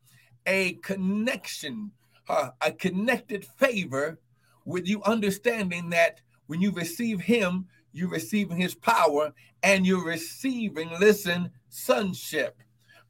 a 0.47 0.75
connection, 0.75 1.90
uh, 2.28 2.50
a 2.61 2.71
connected 2.71 3.44
favor 3.44 4.21
with 4.64 4.87
you 4.87 5.02
understanding 5.02 5.90
that 5.90 6.21
when 6.47 6.61
you 6.61 6.71
receive 6.71 7.21
him, 7.21 7.66
you're 7.92 8.09
receiving 8.09 8.56
his 8.56 8.75
power 8.75 9.33
and 9.64 9.85
you're 9.85 10.04
receiving, 10.04 10.90
listen, 11.00 11.50
sonship 11.68 12.62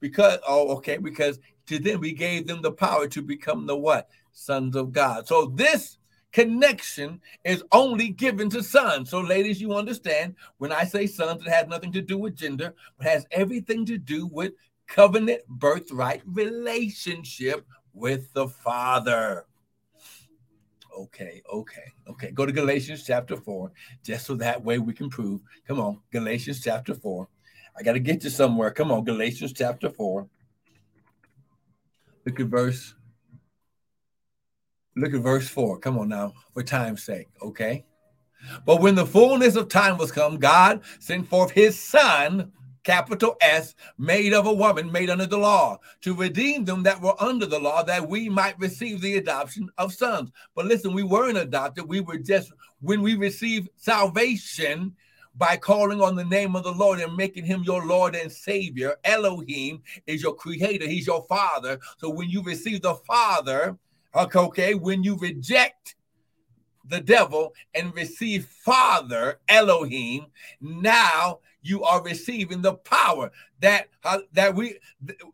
because 0.04 0.38
oh 0.46 0.68
okay 0.68 0.98
because 0.98 1.38
to 1.64 1.78
them 1.78 1.98
we 1.98 2.12
gave 2.12 2.46
them 2.46 2.60
the 2.60 2.70
power 2.70 3.08
to 3.08 3.22
become 3.22 3.66
the 3.66 3.74
what 3.74 4.10
sons 4.32 4.76
of 4.76 4.92
god 4.92 5.26
so 5.26 5.46
this 5.46 5.96
connection 6.30 7.18
is 7.42 7.64
only 7.72 8.10
given 8.10 8.50
to 8.50 8.62
sons 8.62 9.08
so 9.08 9.18
ladies 9.18 9.62
you 9.62 9.72
understand 9.72 10.34
when 10.58 10.70
i 10.70 10.84
say 10.84 11.06
sons 11.06 11.40
it 11.40 11.48
has 11.48 11.66
nothing 11.68 11.90
to 11.90 12.02
do 12.02 12.18
with 12.18 12.36
gender 12.36 12.74
but 12.98 13.06
has 13.06 13.24
everything 13.30 13.86
to 13.86 13.96
do 13.96 14.26
with 14.26 14.52
covenant 14.86 15.40
birthright 15.48 16.20
relationship 16.26 17.66
with 17.94 18.30
the 18.34 18.46
father 18.46 19.46
okay, 20.96 21.42
okay, 21.52 21.92
okay. 22.08 22.30
Go 22.30 22.46
to 22.46 22.52
Galatians 22.52 23.02
chapter 23.04 23.36
4, 23.36 23.72
just 24.04 24.26
so 24.26 24.36
that 24.36 24.62
way 24.62 24.78
we 24.78 24.92
can 24.92 25.10
prove. 25.10 25.40
Come 25.66 25.80
on, 25.80 25.98
Galatians 26.12 26.62
chapter 26.62 26.94
4. 26.94 27.26
I 27.76 27.82
got 27.82 27.94
to 27.94 28.00
get 28.00 28.22
you 28.24 28.30
somewhere. 28.30 28.70
Come 28.70 28.92
on, 28.92 29.04
Galatians 29.04 29.52
chapter 29.52 29.90
4. 29.90 30.26
Look 32.24 32.40
at 32.40 32.46
verse. 32.46 32.94
Look 34.96 35.12
at 35.12 35.20
verse 35.20 35.48
4. 35.48 35.78
Come 35.80 35.98
on 35.98 36.08
now, 36.08 36.32
for 36.52 36.62
time's 36.62 37.02
sake, 37.02 37.28
okay? 37.42 37.84
But 38.64 38.80
when 38.80 38.94
the 38.94 39.06
fullness 39.06 39.56
of 39.56 39.68
time 39.68 39.98
was 39.98 40.12
come, 40.12 40.38
God 40.38 40.82
sent 41.00 41.28
forth 41.28 41.50
his 41.50 41.78
son, 41.78 42.52
capital 42.84 43.36
S, 43.40 43.74
made 43.98 44.32
of 44.32 44.46
a 44.46 44.52
woman, 44.52 44.92
made 44.92 45.10
under 45.10 45.26
the 45.26 45.38
law, 45.38 45.78
to 46.02 46.14
redeem 46.14 46.64
them 46.64 46.82
that 46.84 47.00
were 47.00 47.20
under 47.20 47.46
the 47.46 47.58
law, 47.58 47.82
that 47.82 48.08
we 48.08 48.28
might 48.28 48.58
receive 48.58 49.00
the 49.00 49.16
adoption 49.16 49.68
of 49.78 49.92
sons. 49.92 50.30
But 50.54 50.66
listen, 50.66 50.92
we 50.94 51.02
weren't 51.02 51.38
adopted. 51.38 51.88
We 51.88 52.00
were 52.00 52.18
just, 52.18 52.52
when 52.80 53.02
we 53.02 53.16
received 53.16 53.70
salvation, 53.76 54.94
by 55.36 55.56
calling 55.56 56.00
on 56.00 56.14
the 56.14 56.24
name 56.24 56.54
of 56.54 56.64
the 56.64 56.72
Lord 56.72 57.00
and 57.00 57.16
making 57.16 57.44
him 57.44 57.62
your 57.64 57.84
Lord 57.84 58.14
and 58.14 58.30
Savior. 58.30 58.96
Elohim 59.04 59.82
is 60.06 60.22
your 60.22 60.34
creator, 60.34 60.86
he's 60.86 61.06
your 61.06 61.24
father. 61.28 61.78
So 61.98 62.10
when 62.10 62.30
you 62.30 62.42
receive 62.42 62.82
the 62.82 62.94
Father, 62.94 63.76
okay, 64.14 64.74
when 64.74 65.02
you 65.02 65.16
reject 65.16 65.96
the 66.86 67.00
devil 67.00 67.54
and 67.74 67.94
receive 67.94 68.46
Father 68.46 69.40
Elohim, 69.48 70.26
now 70.60 71.40
you 71.62 71.82
are 71.82 72.02
receiving 72.02 72.60
the 72.62 72.74
power 72.74 73.32
that 73.60 73.88
uh, 74.04 74.18
that 74.32 74.54
we 74.54 74.78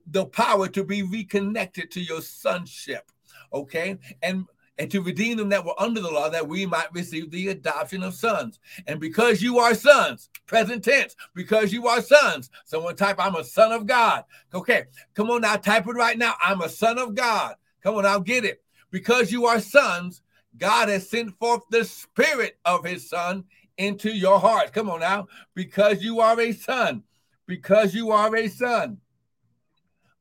the 0.07 0.27
power 0.27 0.69
to 0.69 0.85
be 0.85 1.03
reconnected 1.03 1.91
to 1.91 2.01
your 2.01 2.23
sonship. 2.23 3.11
Okay, 3.53 3.99
and 4.23 4.47
and 4.79 4.91
to 4.91 5.03
redeem 5.03 5.37
them 5.37 5.51
that 5.51 5.65
were 5.65 5.79
under 5.79 6.01
the 6.01 6.11
law, 6.11 6.31
that 6.31 6.49
we 6.49 6.65
might 6.65 6.93
receive 6.93 7.31
the 7.31 7.49
adoption 7.49 8.03
of 8.03 8.15
sons. 8.15 8.59
And 8.87 8.99
because 8.99 9.43
you 9.43 9.59
are 9.59 9.75
sons, 9.75 10.31
present 10.47 10.83
tense, 10.85 11.15
because 11.35 11.73
you 11.73 11.87
are 11.87 12.01
sons, 12.01 12.51
someone 12.65 12.97
type, 12.97 13.17
I'm 13.19 13.37
a 13.37 13.45
son 13.45 13.73
of 13.73 13.87
God. 13.87 14.25
Okay, 14.55 14.85
come 15.15 15.31
on 15.31 15.43
now, 15.43 15.57
type 15.57 15.87
it 15.87 15.93
right 15.93 16.17
now. 16.17 16.35
I'm 16.43 16.63
a 16.63 16.69
son 16.69 16.99
of 16.99 17.15
God. 17.15 17.57
Come 17.83 17.97
on, 17.97 18.07
I'll 18.07 18.21
get 18.21 18.45
it. 18.45 18.63
Because 18.91 19.31
you 19.31 19.47
are 19.47 19.61
sons, 19.61 20.23
God 20.57 20.89
has 20.89 21.09
sent 21.09 21.39
forth 21.39 21.63
the 21.71 21.85
spirit 21.85 22.59
of 22.65 22.85
his 22.85 23.09
son 23.09 23.45
into 23.79 24.11
your 24.11 24.39
heart. 24.41 24.73
Come 24.73 24.91
on 24.91 25.01
now, 25.01 25.27
because 25.55 26.03
you 26.03 26.21
are 26.21 26.41
a 26.41 26.53
son, 26.53 27.03
because 27.47 27.95
you 27.95 28.11
are 28.11 28.35
a 28.35 28.49
son, 28.49 28.99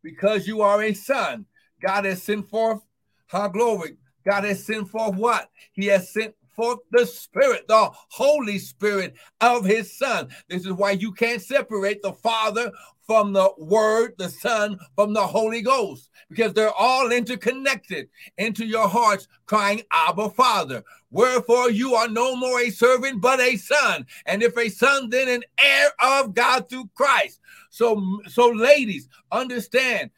because 0.04 0.48
you 0.48 0.62
are 0.62 0.82
a 0.82 0.94
son, 0.94 1.46
God 1.82 2.06
has 2.06 2.24
sent 2.24 2.50
forth, 2.50 2.82
how 3.28 3.48
glory, 3.48 3.98
God 4.28 4.44
has 4.44 4.66
sent 4.66 4.90
forth 4.90 5.16
what? 5.16 5.50
He 5.72 5.88
has 5.88 6.12
sent 6.12 6.36
forth 6.56 6.80
the 6.92 7.06
Spirit, 7.06 7.68
the 7.68 7.90
Holy 8.10 8.60
Spirit 8.60 9.16
of 9.42 9.66
His 9.66 9.98
Son. 9.98 10.28
This 10.50 10.66
is 10.66 10.74
why 10.74 10.92
you 10.92 11.12
can't 11.12 11.42
separate 11.42 12.02
the 12.02 12.14
Father 12.14 12.72
from 13.08 13.34
the 13.34 13.50
Word, 13.58 14.14
the 14.18 14.30
Son 14.30 14.78
from 14.96 15.14
the 15.14 15.26
Holy 15.26 15.62
Ghost, 15.62 16.10
because 16.30 16.54
they're 16.54 16.74
all 16.74 17.12
interconnected 17.12 18.10
into 18.38 18.66
your 18.66 18.88
hearts, 18.88 19.28
crying, 19.46 19.82
Abba, 19.92 20.30
Father. 20.32 20.84
Wherefore 21.10 21.72
you 21.72 21.96
are 21.96 22.08
no 22.08 22.36
more 22.36 22.60
a 22.60 22.70
servant, 22.70 23.22
but 23.22 23.40
a 23.40 23.56
son. 23.56 24.06
And 24.26 24.44
if 24.44 24.56
a 24.58 24.70
son, 24.70 25.10
then 25.10 25.28
an 25.28 25.44
heir 25.60 25.90
of 26.04 26.36
God 26.36 26.70
through 26.70 26.90
Christ. 26.94 27.40
So, 27.70 28.20
so 28.28 28.50
ladies, 28.50 29.08
understand, 29.32 30.12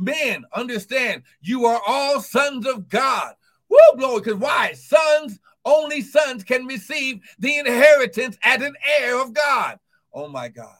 men, 0.00 0.44
understand, 0.54 1.24
you 1.40 1.66
are 1.66 1.82
all 1.86 2.20
sons 2.20 2.66
of 2.66 2.88
God. 2.88 3.34
Woo, 3.68 3.78
glory. 3.96 4.20
Because 4.20 4.38
why? 4.38 4.72
Sons, 4.72 5.38
only 5.64 6.00
sons 6.00 6.44
can 6.44 6.66
receive 6.66 7.20
the 7.38 7.58
inheritance 7.58 8.38
as 8.42 8.62
an 8.62 8.74
heir 8.98 9.20
of 9.20 9.32
God. 9.32 9.78
Oh 10.12 10.28
my 10.28 10.48
God. 10.48 10.76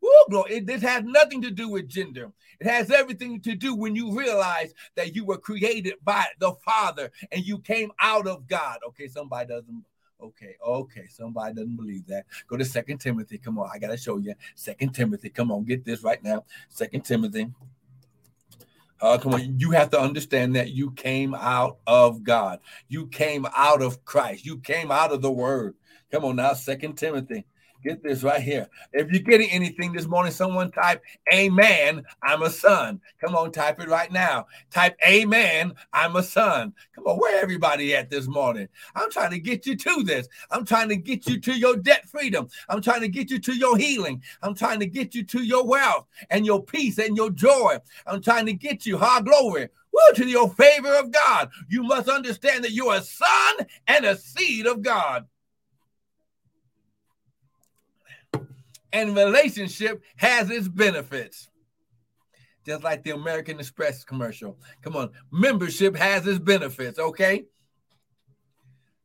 Woo, 0.00 0.10
glory. 0.30 0.52
It, 0.54 0.66
this 0.66 0.82
has 0.82 1.04
nothing 1.04 1.42
to 1.42 1.50
do 1.50 1.68
with 1.68 1.88
gender. 1.88 2.32
It 2.58 2.66
has 2.66 2.90
everything 2.90 3.40
to 3.42 3.54
do 3.54 3.74
when 3.74 3.94
you 3.94 4.16
realize 4.16 4.72
that 4.94 5.14
you 5.14 5.24
were 5.24 5.38
created 5.38 5.94
by 6.04 6.26
the 6.38 6.52
Father 6.64 7.10
and 7.32 7.44
you 7.44 7.58
came 7.58 7.90
out 8.00 8.26
of 8.26 8.46
God. 8.46 8.78
Okay, 8.88 9.08
somebody 9.08 9.48
doesn't. 9.48 9.84
Okay, 10.22 10.54
okay, 10.66 11.06
somebody 11.08 11.54
doesn't 11.54 11.76
believe 11.76 12.06
that. 12.06 12.26
Go 12.46 12.58
to 12.58 12.64
Second 12.64 12.98
Timothy. 12.98 13.38
Come 13.38 13.58
on, 13.58 13.70
I 13.72 13.78
gotta 13.78 13.96
show 13.96 14.18
you. 14.18 14.34
Second 14.54 14.92
Timothy. 14.94 15.30
Come 15.30 15.50
on, 15.50 15.64
get 15.64 15.84
this 15.84 16.02
right 16.02 16.22
now. 16.22 16.44
Second 16.68 17.04
Timothy. 17.06 17.50
Uh, 19.00 19.18
come 19.18 19.34
on, 19.34 19.58
you 19.58 19.70
have 19.70 19.90
to 19.90 20.00
understand 20.00 20.56
that 20.56 20.70
you 20.70 20.90
came 20.92 21.34
out 21.34 21.78
of 21.86 22.22
God. 22.22 22.60
You 22.88 23.06
came 23.06 23.46
out 23.56 23.82
of 23.82 24.04
Christ. 24.04 24.44
You 24.44 24.58
came 24.58 24.90
out 24.90 25.12
of 25.12 25.22
the 25.22 25.32
Word. 25.32 25.74
Come 26.12 26.24
on 26.24 26.36
now, 26.36 26.52
Second 26.52 26.96
Timothy. 26.96 27.46
Get 27.82 28.02
this 28.02 28.22
right 28.22 28.42
here. 28.42 28.68
If 28.92 29.10
you're 29.10 29.22
getting 29.22 29.48
anything 29.50 29.92
this 29.92 30.06
morning, 30.06 30.32
someone 30.32 30.70
type 30.70 31.02
Amen. 31.32 32.04
I'm 32.22 32.42
a 32.42 32.50
son. 32.50 33.00
Come 33.24 33.34
on, 33.34 33.52
type 33.52 33.80
it 33.80 33.88
right 33.88 34.12
now. 34.12 34.46
Type 34.70 34.98
Amen. 35.06 35.72
I'm 35.92 36.16
a 36.16 36.22
son. 36.22 36.74
Come 36.94 37.06
on, 37.06 37.16
where 37.16 37.42
everybody 37.42 37.96
at 37.96 38.10
this 38.10 38.28
morning? 38.28 38.68
I'm 38.94 39.10
trying 39.10 39.30
to 39.30 39.38
get 39.38 39.64
you 39.64 39.76
to 39.76 40.02
this. 40.02 40.28
I'm 40.50 40.66
trying 40.66 40.90
to 40.90 40.96
get 40.96 41.26
you 41.26 41.40
to 41.40 41.52
your 41.52 41.76
debt 41.76 42.06
freedom. 42.06 42.48
I'm 42.68 42.82
trying 42.82 43.00
to 43.00 43.08
get 43.08 43.30
you 43.30 43.38
to 43.38 43.52
your 43.56 43.78
healing. 43.78 44.22
I'm 44.42 44.54
trying 44.54 44.80
to 44.80 44.86
get 44.86 45.14
you 45.14 45.24
to 45.24 45.42
your 45.42 45.66
wealth 45.66 46.06
and 46.28 46.44
your 46.44 46.62
peace 46.62 46.98
and 46.98 47.16
your 47.16 47.30
joy. 47.30 47.78
I'm 48.06 48.20
trying 48.20 48.46
to 48.46 48.52
get 48.52 48.84
you, 48.84 48.98
high 48.98 49.22
glory, 49.22 49.68
woo, 49.90 50.14
to 50.16 50.26
your 50.26 50.50
favor 50.50 50.94
of 50.96 51.12
God. 51.12 51.50
You 51.68 51.82
must 51.82 52.08
understand 52.08 52.64
that 52.64 52.72
you're 52.72 52.94
a 52.94 53.02
son 53.02 53.54
and 53.86 54.04
a 54.04 54.16
seed 54.18 54.66
of 54.66 54.82
God. 54.82 55.26
And 58.92 59.16
relationship 59.16 60.02
has 60.16 60.50
its 60.50 60.68
benefits. 60.68 61.48
Just 62.66 62.84
like 62.84 63.02
the 63.02 63.12
American 63.12 63.58
Express 63.58 64.04
commercial. 64.04 64.58
Come 64.82 64.96
on, 64.96 65.10
membership 65.30 65.96
has 65.96 66.26
its 66.26 66.38
benefits, 66.38 66.98
okay? 66.98 67.46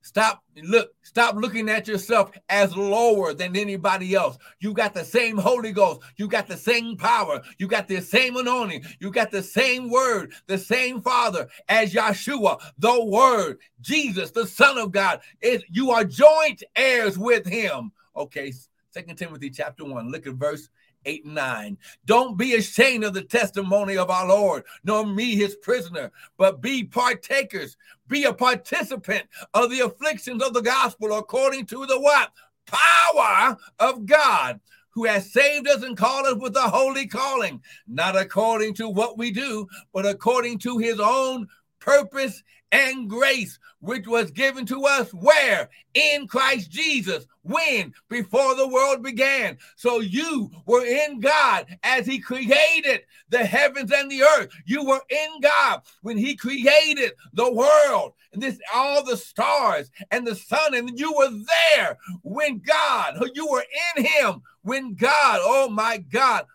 Stop 0.05 0.43
look 0.61 0.91
stop 1.01 1.33
looking 1.33 1.67
at 1.67 1.87
yourself 1.87 2.29
as 2.47 2.77
lower 2.77 3.33
than 3.33 3.55
anybody 3.55 4.13
else. 4.13 4.37
You 4.59 4.71
got 4.71 4.93
the 4.93 5.03
same 5.03 5.35
Holy 5.35 5.71
Ghost, 5.71 6.01
you 6.15 6.27
got 6.27 6.45
the 6.45 6.57
same 6.57 6.95
power, 6.95 7.41
you 7.57 7.67
got 7.67 7.87
the 7.87 7.99
same 8.01 8.37
anointing, 8.37 8.83
you 8.99 9.09
got 9.09 9.31
the 9.31 9.41
same 9.41 9.89
word, 9.89 10.33
the 10.45 10.59
same 10.59 11.01
Father 11.01 11.47
as 11.69 11.91
Yeshua, 11.91 12.61
the 12.77 13.03
word, 13.03 13.57
Jesus, 13.81 14.29
the 14.29 14.45
Son 14.45 14.77
of 14.77 14.91
God. 14.91 15.21
It, 15.41 15.63
you 15.71 15.89
are 15.89 16.03
joint 16.03 16.61
heirs 16.75 17.17
with 17.17 17.47
him. 17.47 17.91
Okay, 18.15 18.53
Second 18.95 19.17
Timothy 19.17 19.49
chapter 19.49 19.83
1. 19.83 20.09
Look 20.09 20.25
at 20.25 20.35
verse 20.35 20.69
8 21.03 21.25
and 21.25 21.35
9. 21.35 21.77
Don't 22.05 22.37
be 22.37 22.55
ashamed 22.55 23.03
of 23.03 23.13
the 23.13 23.23
testimony 23.23 23.97
of 23.97 24.09
our 24.09 24.25
Lord, 24.25 24.63
nor 24.85 25.05
me, 25.05 25.35
his 25.35 25.57
prisoner, 25.57 26.13
but 26.37 26.61
be 26.61 26.85
partakers, 26.85 27.75
be 28.07 28.23
a 28.23 28.31
participant 28.31 29.23
of 29.53 29.69
the 29.69 29.81
afflictions 29.81 30.41
of 30.41 30.53
the 30.53 30.61
gospel 30.61 31.17
according 31.17 31.65
to 31.65 31.85
the 31.85 31.99
what? 31.99 32.31
Power 32.67 33.57
of 33.79 34.05
God 34.05 34.61
who 34.91 35.03
has 35.03 35.29
saved 35.29 35.67
us 35.67 35.83
and 35.83 35.97
called 35.97 36.27
us 36.27 36.41
with 36.41 36.55
a 36.55 36.61
holy 36.61 37.05
calling, 37.05 37.61
not 37.85 38.15
according 38.15 38.75
to 38.75 38.87
what 38.87 39.17
we 39.17 39.29
do, 39.29 39.67
but 39.91 40.05
according 40.05 40.57
to 40.59 40.77
his 40.77 41.01
own 41.01 41.49
purpose 41.79 42.41
and 42.71 43.09
grace, 43.09 43.59
which 43.79 44.07
was 44.07 44.31
given 44.31 44.65
to 44.65 44.85
us 44.85 45.13
where? 45.13 45.69
In 45.93 46.27
Christ 46.27 46.71
Jesus. 46.71 47.25
When? 47.43 47.93
Before 48.09 48.55
the 48.55 48.67
world 48.67 49.03
began. 49.03 49.57
So 49.75 49.99
you 49.99 50.51
were 50.65 50.85
in 50.85 51.19
God 51.19 51.67
as 51.83 52.05
He 52.05 52.19
created 52.19 53.01
the 53.29 53.45
heavens 53.45 53.91
and 53.91 54.09
the 54.09 54.23
earth. 54.23 54.49
You 54.65 54.85
were 54.85 55.01
in 55.09 55.41
God 55.41 55.81
when 56.01 56.17
He 56.17 56.35
created 56.35 57.13
the 57.33 57.51
world 57.51 58.13
and 58.35 58.43
this 58.43 58.59
all 58.73 59.03
the 59.03 59.17
stars 59.17 59.89
and 60.11 60.27
the 60.27 60.35
sun, 60.35 60.75
and 60.75 60.99
you 60.99 61.13
were 61.13 61.31
there 61.75 61.97
when 62.21 62.59
God, 62.59 63.17
you 63.33 63.47
were 63.49 63.63
in 63.95 64.05
Him 64.05 64.41
when 64.61 64.93
God, 64.93 65.39
oh 65.41 65.69
my 65.69 65.97
God, 65.97 66.45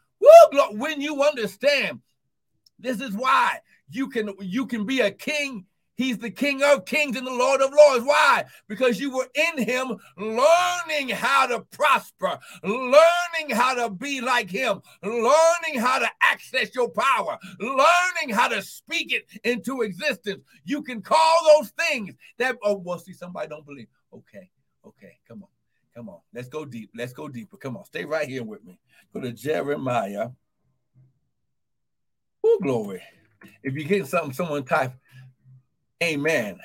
when 0.72 1.00
you 1.00 1.22
understand. 1.22 2.00
This 2.78 3.00
is 3.00 3.12
why 3.12 3.60
you 3.90 4.08
can 4.08 4.34
you 4.40 4.66
can 4.66 4.86
be 4.86 5.00
a 5.00 5.10
king 5.10 5.66
He's 6.00 6.16
the 6.16 6.30
King 6.30 6.62
of 6.62 6.86
kings 6.86 7.18
and 7.18 7.26
the 7.26 7.30
Lord 7.30 7.60
of 7.60 7.74
lords. 7.74 8.06
Why? 8.06 8.46
Because 8.68 8.98
you 8.98 9.14
were 9.14 9.28
in 9.34 9.62
him 9.62 9.98
learning 10.16 11.10
how 11.10 11.46
to 11.46 11.60
prosper, 11.72 12.38
learning 12.64 13.50
how 13.50 13.74
to 13.74 13.90
be 13.90 14.22
like 14.22 14.48
him, 14.48 14.80
learning 15.02 15.78
how 15.78 15.98
to 15.98 16.08
access 16.22 16.74
your 16.74 16.88
power, 16.88 17.36
learning 17.58 18.34
how 18.34 18.48
to 18.48 18.62
speak 18.62 19.12
it 19.12 19.26
into 19.44 19.82
existence. 19.82 20.42
You 20.64 20.82
can 20.82 21.02
call 21.02 21.38
those 21.52 21.68
things 21.72 22.14
that, 22.38 22.56
oh, 22.62 22.78
well, 22.78 22.98
see, 22.98 23.12
somebody 23.12 23.48
don't 23.48 23.66
believe. 23.66 23.88
Okay, 24.10 24.48
okay, 24.86 25.18
come 25.28 25.42
on, 25.42 25.50
come 25.94 26.08
on. 26.08 26.20
Let's 26.32 26.48
go 26.48 26.64
deep. 26.64 26.92
Let's 26.96 27.12
go 27.12 27.28
deeper. 27.28 27.58
Come 27.58 27.76
on, 27.76 27.84
stay 27.84 28.06
right 28.06 28.26
here 28.26 28.42
with 28.42 28.64
me. 28.64 28.78
Go 29.12 29.20
to 29.20 29.32
Jeremiah. 29.32 30.30
Oh, 32.42 32.58
glory. 32.62 33.02
If 33.62 33.74
you 33.74 33.84
get 33.84 34.06
something, 34.06 34.32
someone 34.32 34.64
type 34.64 34.94
Amen. 36.02 36.58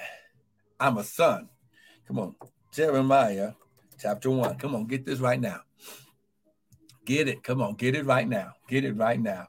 I'm 0.80 0.98
a 0.98 1.04
son. 1.04 1.50
Come 2.08 2.20
on. 2.20 2.36
Jeremiah 2.72 3.52
chapter 4.00 4.30
1. 4.30 4.58
Come 4.58 4.76
on, 4.76 4.86
get 4.86 5.06
this 5.06 5.20
right 5.20 5.40
now. 5.40 5.60
Get 7.06 7.28
it. 7.28 7.44
Come 7.44 7.62
on, 7.62 7.76
get 7.76 7.96
it 7.96 8.06
right 8.06 8.28
now. 8.28 8.54
Get 8.70 8.86
it 8.86 8.94
right 8.94 9.20
now. 9.20 9.48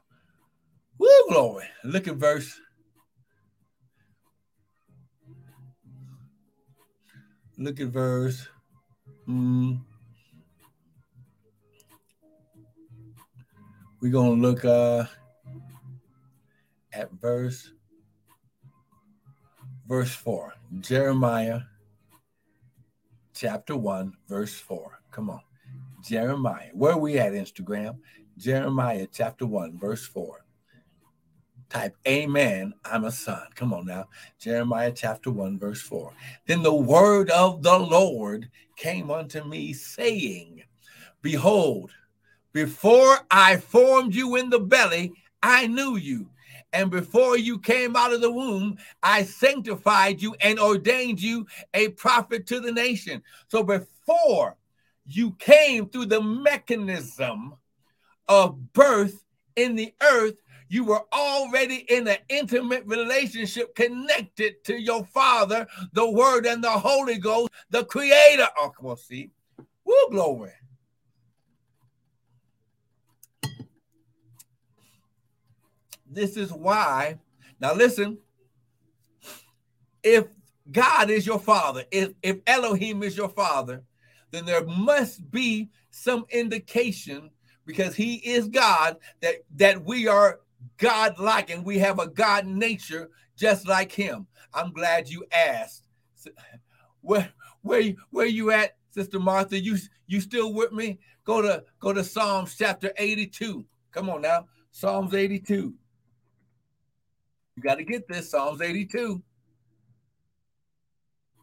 Woo, 0.97 1.07
glory. 1.29 1.65
Look 1.85 2.07
at 2.07 2.15
verse. 2.15 2.59
Look 7.57 7.79
at 7.79 7.87
verse. 7.87 8.47
Mm, 9.27 9.79
we're 14.01 14.11
going 14.11 14.41
to 14.41 14.47
look 14.47 14.65
uh, 14.65 15.05
at 16.93 17.11
verse 17.13 17.71
verse 19.87 20.13
4. 20.13 20.53
Jeremiah 20.81 21.61
chapter 23.33 23.75
1, 23.75 24.13
verse 24.27 24.55
4. 24.55 24.99
Come 25.11 25.29
on. 25.29 25.41
Jeremiah. 26.03 26.69
Where 26.73 26.97
we 26.97 27.17
at, 27.17 27.33
Instagram? 27.33 27.97
Jeremiah 28.37 29.07
chapter 29.11 29.45
1, 29.45 29.79
verse 29.79 30.05
4. 30.05 30.43
Type 31.69 31.95
Amen, 32.07 32.73
I'm 32.85 33.05
a 33.05 33.11
son. 33.11 33.45
Come 33.55 33.73
on 33.73 33.85
now. 33.85 34.05
Jeremiah 34.39 34.91
chapter 34.93 35.31
1, 35.31 35.59
verse 35.59 35.81
4. 35.81 36.13
Then 36.45 36.63
the 36.63 36.73
word 36.73 37.29
of 37.29 37.61
the 37.63 37.77
Lord 37.77 38.49
came 38.77 39.11
unto 39.11 39.43
me, 39.43 39.73
saying, 39.73 40.63
Behold, 41.21 41.91
before 42.53 43.17
I 43.29 43.57
formed 43.57 44.15
you 44.15 44.35
in 44.35 44.49
the 44.49 44.59
belly, 44.59 45.13
I 45.43 45.67
knew 45.67 45.97
you 45.97 46.29
and 46.77 46.91
before 46.91 47.39
you 47.39 47.57
came 47.57 47.95
out 47.95 48.13
of 48.13 48.21
the 48.21 48.31
womb, 48.31 48.77
I 49.01 49.23
sanctified 49.23 50.21
you 50.21 50.35
and 50.41 50.59
ordained 50.59 51.19
you 51.19 51.47
a 51.73 51.89
prophet 51.89 52.45
to 52.47 52.59
the 52.59 52.71
nation. 52.71 53.23
So 53.47 53.63
before 53.63 54.57
you 55.03 55.31
came 55.39 55.89
through 55.89 56.05
the 56.05 56.21
mechanism 56.21 57.55
of 58.27 58.73
birth 58.73 59.23
in 59.55 59.75
the 59.75 59.91
earth, 60.03 60.35
you 60.69 60.83
were 60.83 61.01
already 61.11 61.77
in 61.89 62.07
an 62.07 62.19
intimate 62.29 62.85
relationship 62.85 63.73
connected 63.73 64.63
to 64.65 64.79
your 64.79 65.03
Father, 65.03 65.65
the 65.93 66.07
Word, 66.07 66.45
and 66.45 66.63
the 66.63 66.69
Holy 66.69 67.17
Ghost, 67.17 67.49
the 67.71 67.85
Creator. 67.85 68.49
Oh, 68.59 68.69
come 68.69 68.85
on, 68.85 68.97
see. 68.97 69.31
Woo, 69.83 69.95
glory. 70.11 70.51
This 76.09 76.37
is 76.37 76.51
why. 76.51 77.19
Now 77.59 77.73
listen. 77.73 78.17
If 80.03 80.27
God 80.71 81.09
is 81.09 81.25
your 81.25 81.39
father, 81.39 81.85
if, 81.91 82.13
if 82.21 82.37
Elohim 82.45 83.03
is 83.03 83.17
your 83.17 83.29
father, 83.29 83.83
then 84.31 84.45
there 84.45 84.65
must 84.65 85.29
be 85.31 85.69
some 85.89 86.25
indication 86.29 87.29
because 87.65 87.95
he 87.95 88.15
is 88.15 88.47
God 88.47 88.97
that 89.21 89.35
that 89.55 89.83
we 89.83 90.07
are 90.07 90.39
God-like 90.77 91.49
and 91.49 91.65
we 91.65 91.77
have 91.79 91.99
a 91.99 92.07
God 92.07 92.45
nature 92.45 93.09
just 93.35 93.67
like 93.67 93.91
him. 93.91 94.27
I'm 94.53 94.71
glad 94.71 95.09
you 95.09 95.25
asked. 95.31 95.87
Where 97.01 97.29
where 97.61 97.93
where 98.09 98.25
you 98.25 98.51
at, 98.51 98.77
Sister 98.91 99.19
Martha? 99.19 99.59
You 99.59 99.77
you 100.07 100.21
still 100.21 100.53
with 100.53 100.71
me? 100.71 100.99
Go 101.23 101.41
to 101.41 101.63
go 101.79 101.93
to 101.93 102.03
Psalms 102.03 102.55
chapter 102.57 102.91
82. 102.97 103.65
Come 103.91 104.09
on 104.09 104.21
now. 104.21 104.47
Psalms 104.71 105.13
82. 105.13 105.73
You 107.57 107.63
got 107.63 107.79
to 107.79 107.83
get 107.83 108.07
this 108.07 108.29
Psalms 108.29 108.61
82. 108.61 109.19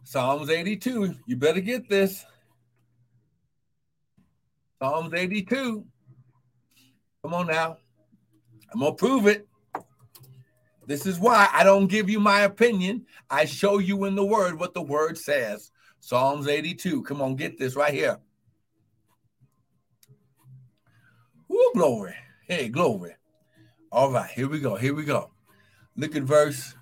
Psalms 0.04 0.48
82. 0.48 1.16
You 1.26 1.36
better 1.36 1.60
get 1.60 1.88
this. 1.88 2.24
Psalms 4.80 5.12
82. 5.12 5.84
Come 7.22 7.34
on 7.34 7.48
now. 7.48 7.78
I'm 8.72 8.78
going 8.78 8.92
to 8.92 8.96
prove 8.96 9.26
it. 9.26 9.48
This 10.86 11.04
is 11.04 11.18
why 11.18 11.48
I 11.52 11.64
don't 11.64 11.88
give 11.88 12.08
you 12.08 12.20
my 12.20 12.42
opinion. 12.42 13.06
I 13.28 13.44
show 13.44 13.78
you 13.78 14.04
in 14.04 14.14
the 14.14 14.24
word 14.24 14.56
what 14.56 14.72
the 14.72 14.82
word 14.82 15.18
says. 15.18 15.72
Psalms 15.98 16.46
82. 16.46 17.02
Come 17.02 17.20
on, 17.22 17.34
get 17.34 17.58
this 17.58 17.74
right 17.74 17.92
here. 17.92 18.20
Woo, 21.48 21.72
glory. 21.74 22.14
Hey, 22.46 22.68
glory. 22.68 23.16
All 23.90 24.12
right, 24.12 24.30
here 24.30 24.48
we 24.48 24.60
go. 24.60 24.76
Here 24.76 24.94
we 24.94 25.04
go. 25.04 25.33
Look 25.96 26.16
at 26.16 26.22
verse. 26.22 26.74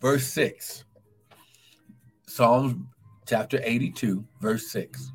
Verse 0.00 0.26
6. 0.28 0.84
Psalms 2.26 2.76
chapter 3.26 3.60
82, 3.62 4.24
verse 4.40 4.70
6. 4.70 5.10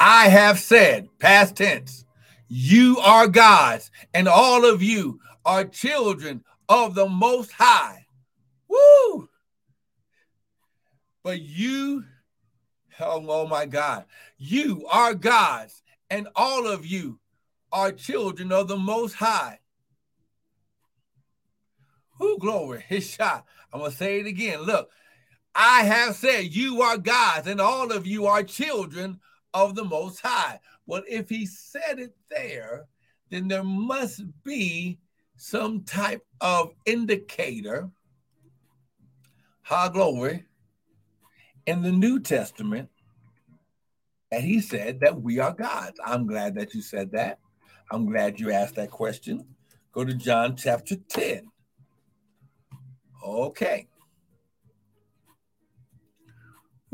I 0.00 0.28
have 0.28 0.58
said, 0.58 1.08
past 1.18 1.56
tense, 1.56 2.04
you 2.48 2.98
are 2.98 3.28
gods, 3.28 3.90
and 4.14 4.26
all 4.26 4.64
of 4.64 4.82
you 4.82 5.20
are 5.44 5.64
children 5.64 6.42
of 6.68 6.94
the 6.94 7.08
Most 7.08 7.52
High. 7.52 8.06
Woo! 8.68 9.28
But 11.22 11.40
you, 11.40 12.04
oh, 13.00 13.24
oh 13.28 13.46
my 13.46 13.66
God, 13.66 14.04
you 14.38 14.86
are 14.90 15.14
gods, 15.14 15.81
and 16.12 16.28
all 16.36 16.66
of 16.66 16.84
you 16.84 17.18
are 17.72 17.90
children 17.90 18.52
of 18.52 18.68
the 18.68 18.76
Most 18.76 19.14
High. 19.14 19.60
Who 22.18 22.38
glory? 22.38 22.84
His 22.88 23.08
shot. 23.08 23.46
I'm 23.72 23.80
gonna 23.80 23.92
say 23.92 24.20
it 24.20 24.26
again. 24.26 24.60
Look, 24.60 24.90
I 25.54 25.84
have 25.84 26.14
said 26.14 26.54
you 26.54 26.82
are 26.82 26.98
gods, 26.98 27.46
and 27.46 27.62
all 27.62 27.90
of 27.92 28.06
you 28.06 28.26
are 28.26 28.42
children 28.42 29.20
of 29.54 29.74
the 29.74 29.84
Most 29.84 30.20
High. 30.20 30.60
Well, 30.84 31.02
if 31.08 31.30
he 31.30 31.46
said 31.46 31.98
it 31.98 32.14
there, 32.30 32.84
then 33.30 33.48
there 33.48 33.64
must 33.64 34.22
be 34.44 34.98
some 35.36 35.82
type 35.82 36.26
of 36.42 36.74
indicator, 36.84 37.88
high 39.62 39.88
glory, 39.88 40.44
in 41.64 41.80
the 41.80 41.92
New 41.92 42.20
Testament 42.20 42.90
that 44.32 44.42
he 44.42 44.62
said 44.62 44.98
that 45.00 45.20
we 45.20 45.38
are 45.38 45.52
gods. 45.52 46.00
I'm 46.02 46.26
glad 46.26 46.54
that 46.54 46.72
you 46.72 46.80
said 46.80 47.12
that. 47.12 47.38
I'm 47.90 48.06
glad 48.06 48.40
you 48.40 48.50
asked 48.50 48.76
that 48.76 48.90
question. 48.90 49.44
Go 49.92 50.06
to 50.06 50.14
John 50.14 50.56
chapter 50.56 50.96
10. 50.96 51.50
Okay. 53.22 53.86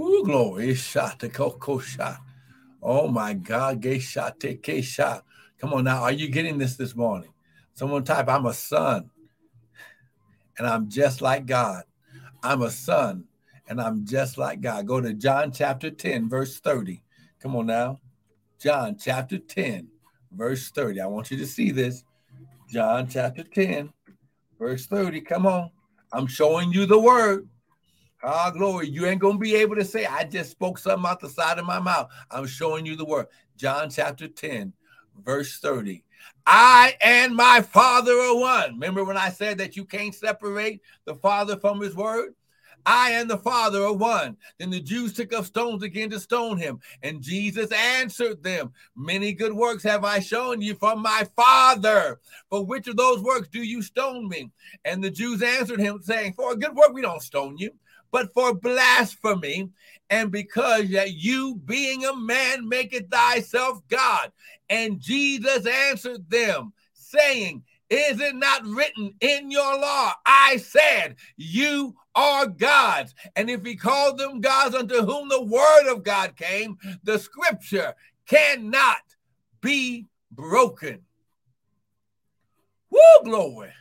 Ooh, 0.01 0.25
glory. 0.25 0.75
Shot 0.75 1.21
the 1.21 1.29
coco 1.29 1.79
shot. 1.79 2.19
Oh 2.83 3.07
my 3.07 3.35
God. 3.35 3.81
Gay 3.81 4.01
shot. 4.01 4.41
Take 4.41 4.83
shot. 4.83 5.25
Come 5.61 5.73
on 5.75 5.85
now. 5.85 6.03
Are 6.03 6.11
you 6.11 6.29
getting 6.29 6.59
this 6.59 6.75
this 6.75 6.97
morning? 6.97 7.31
Someone 7.75 8.03
type, 8.03 8.29
I'm 8.29 8.47
a 8.47 8.53
son 8.53 9.11
and 10.59 10.67
I'm 10.67 10.89
just 10.89 11.23
like 11.23 11.47
God. 11.47 11.85
I'm 12.43 12.63
a 12.63 12.71
son 12.73 13.27
and 13.69 13.81
I'm 13.81 14.05
just 14.05 14.39
like 14.39 14.61
God. 14.61 14.89
Go 14.89 15.01
to 15.01 15.15
John 15.15 15.53
chapter 15.53 15.89
10, 15.89 16.29
verse 16.29 16.59
30. 16.59 17.05
Come 17.41 17.57
on 17.57 17.67
now. 17.67 18.01
John 18.61 18.97
chapter 18.99 19.39
10, 19.39 19.89
verse 20.33 20.71
30. 20.71 21.01
I 21.01 21.07
want 21.07 21.31
you 21.31 21.37
to 21.37 21.47
see 21.47 21.71
this. 21.71 22.05
John 22.69 23.09
chapter 23.09 23.45
10, 23.45 23.93
verse 24.59 24.87
30. 24.87 25.21
Come 25.21 25.47
on. 25.47 25.71
I'm 26.13 26.27
showing 26.27 26.73
you 26.73 26.87
the 26.87 26.99
word. 26.99 27.49
Ah, 28.23 28.51
glory. 28.51 28.89
You 28.89 29.07
ain't 29.07 29.21
going 29.21 29.35
to 29.35 29.39
be 29.39 29.55
able 29.55 29.77
to 29.77 29.85
say, 29.85 30.07
I 30.07 30.25
just 30.25 30.51
spoke 30.51 30.79
something 30.79 31.09
out 31.09 31.21
the 31.21 31.29
side 31.29 31.59
of 31.59 31.67
my 31.67 31.79
mouth. 31.79 32.11
I'm 32.31 32.47
showing 32.47 32.85
you 32.85 32.97
the 32.97 33.05
word. 33.05 33.27
John 33.57 33.91
chapter 33.91 34.27
10, 34.27 34.73
verse 35.25 35.59
30. 35.61 36.05
I 36.47 36.97
and 37.01 37.37
my 37.37 37.61
Father 37.61 38.13
are 38.13 38.37
one. 38.37 38.73
Remember 38.73 39.05
when 39.05 39.17
I 39.17 39.29
said 39.29 39.59
that 39.59 39.77
you 39.77 39.85
can't 39.85 40.15
separate 40.15 40.81
the 41.05 41.15
Father 41.15 41.57
from 41.57 41.81
his 41.81 41.95
word? 41.95 42.35
I 42.87 43.13
and 43.13 43.29
the 43.29 43.39
Father 43.39 43.85
are 43.85 43.93
one. 43.93 44.37
Then 44.59 44.71
the 44.71 44.81
Jews 44.81 45.13
took 45.13 45.33
up 45.33 45.45
stones 45.45 45.83
again 45.83 46.11
to 46.11 46.21
stone 46.21 46.59
him. 46.59 46.81
And 47.03 47.23
Jesus 47.23 47.71
answered 47.73 48.43
them, 48.43 48.73
Many 48.97 49.33
good 49.33 49.53
works 49.53 49.83
have 49.83 50.05
I 50.05 50.21
shown 50.21 50.61
you 50.61 50.75
from 50.75 51.03
my 51.03 51.27
Father. 51.37 52.21
For 52.51 52.65
which 52.65 52.89
of 52.89 52.97
those 52.97 53.21
works 53.21 53.49
do 53.49 53.63
you 53.63 53.83
stone 53.83 54.29
me? 54.29 54.51
And 54.85 55.03
the 55.03 55.11
Jews 55.11 55.43
answered 55.43 55.81
him, 55.81 56.01
saying, 56.03 56.35
For 56.35 56.53
a 56.53 56.57
good 56.57 56.75
work 56.75 56.93
we 56.93 57.03
don't 57.03 57.23
stone 57.23 57.57
you, 57.59 57.71
but 58.11 58.33
for 58.33 58.55
blasphemy, 58.55 59.71
and 60.11 60.31
because 60.31 60.89
that 60.91 61.13
you, 61.13 61.61
being 61.65 62.05
a 62.05 62.17
man, 62.17 62.69
maketh 62.69 63.11
thyself 63.11 63.81
God. 63.89 64.33
And 64.71 65.01
Jesus 65.01 65.67
answered 65.67 66.29
them, 66.31 66.73
saying, 66.95 67.63
Is 67.91 68.21
it 68.21 68.35
not 68.35 68.67
written 68.67 69.15
in 69.21 69.51
your 69.51 69.79
law? 69.79 70.13
I 70.27 70.59
said, 70.59 71.17
You 71.37 71.95
are 72.15 72.47
gods. 72.47 73.15
And 73.35 73.49
if 73.49 73.65
he 73.65 73.77
called 73.77 74.19
them 74.19 74.41
gods 74.41 74.75
unto 74.75 75.03
whom 75.03 75.29
the 75.29 75.43
word 75.43 75.91
of 75.91 76.03
God 76.03 76.37
came, 76.37 76.77
the 77.03 77.19
scripture 77.19 77.95
cannot 78.27 78.97
be 79.63 80.07
broken. 80.31 81.01
Woo, 82.91 83.25
glory. 83.25 83.73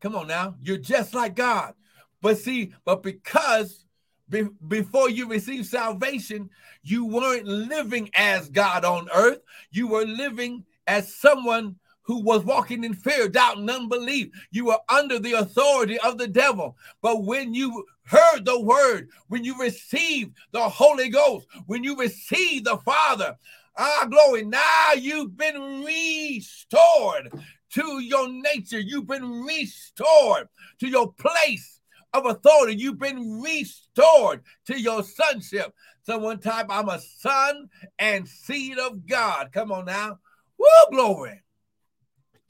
Come 0.00 0.14
on 0.14 0.28
now. 0.28 0.54
You're 0.62 0.76
just 0.76 1.14
like 1.14 1.34
God. 1.34 1.74
But 2.22 2.38
see, 2.38 2.72
but 2.84 3.02
because 3.02 3.86
be, 4.28 4.44
before 4.66 5.08
you 5.08 5.28
received 5.28 5.66
salvation, 5.66 6.50
you 6.82 7.06
weren't 7.06 7.46
living 7.46 8.10
as 8.14 8.48
God 8.48 8.84
on 8.84 9.08
earth. 9.14 9.40
You 9.70 9.88
were 9.88 10.04
living 10.04 10.64
as 10.86 11.14
someone 11.14 11.76
who 12.06 12.22
was 12.22 12.44
walking 12.44 12.84
in 12.84 12.94
fear, 12.94 13.28
doubt, 13.28 13.58
and 13.58 13.68
unbelief. 13.68 14.28
You 14.52 14.66
were 14.66 14.78
under 14.88 15.18
the 15.18 15.32
authority 15.32 15.98
of 15.98 16.18
the 16.18 16.28
devil. 16.28 16.76
But 17.02 17.24
when 17.24 17.52
you 17.52 17.84
heard 18.04 18.44
the 18.44 18.60
word, 18.60 19.10
when 19.28 19.44
you 19.44 19.58
received 19.58 20.36
the 20.52 20.68
Holy 20.68 21.08
Ghost, 21.08 21.48
when 21.66 21.82
you 21.82 21.96
received 21.96 22.66
the 22.66 22.78
Father, 22.78 23.36
ah, 23.76 24.06
glory, 24.08 24.44
now 24.44 24.92
you've 24.96 25.36
been 25.36 25.84
restored 25.84 27.32
to 27.70 28.00
your 28.00 28.28
nature. 28.28 28.80
You've 28.80 29.08
been 29.08 29.42
restored 29.42 30.48
to 30.78 30.88
your 30.88 31.12
place 31.12 31.80
of 32.12 32.26
authority. 32.26 32.76
You've 32.76 33.00
been 33.00 33.42
restored 33.42 34.42
to 34.66 34.80
your 34.80 35.02
sonship. 35.02 35.74
Someone 36.04 36.38
type, 36.38 36.66
I'm 36.70 36.88
a 36.88 37.00
son 37.00 37.68
and 37.98 38.28
seed 38.28 38.78
of 38.78 39.06
God. 39.06 39.50
Come 39.52 39.72
on 39.72 39.86
now. 39.86 40.20
Woo, 40.56 40.66
glory. 40.92 41.42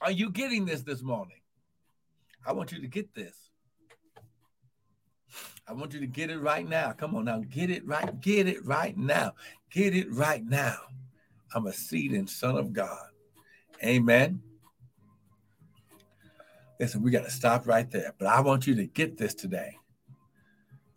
Are 0.01 0.11
you 0.11 0.31
getting 0.31 0.65
this 0.65 0.83
this 0.83 1.03
morning? 1.03 1.41
I 2.47 2.53
want 2.53 2.73
you 2.73 2.81
to 2.81 2.87
get 2.87 3.15
this. 3.15 3.51
I 5.69 5.73
want 5.73 5.95
you 5.95 6.01
to 6.01 6.07
get 6.07 6.31
it 6.31 6.39
right 6.39 6.69
now. 6.69 6.93
Come 6.93 7.17
on 7.17 7.25
now, 7.25 7.43
get 7.51 7.71
it 7.71 7.87
right. 7.87 8.21
Get 8.21 8.47
it 8.47 8.65
right 8.65 8.97
now. 8.97 9.35
Get 9.71 9.97
it 9.97 10.11
right 10.13 10.45
now. 10.45 10.77
I'm 11.55 11.67
a 11.67 11.73
seed 11.73 12.13
and 12.13 12.29
son 12.29 12.57
of 12.57 12.73
God. 12.73 13.09
Amen. 13.85 14.43
Listen, 16.79 17.03
we 17.03 17.11
got 17.11 17.25
to 17.25 17.31
stop 17.31 17.67
right 17.67 17.91
there. 17.91 18.15
But 18.19 18.29
I 18.29 18.41
want 18.41 18.67
you 18.67 18.75
to 18.77 18.87
get 18.87 19.17
this 19.17 19.35
today. 19.35 19.79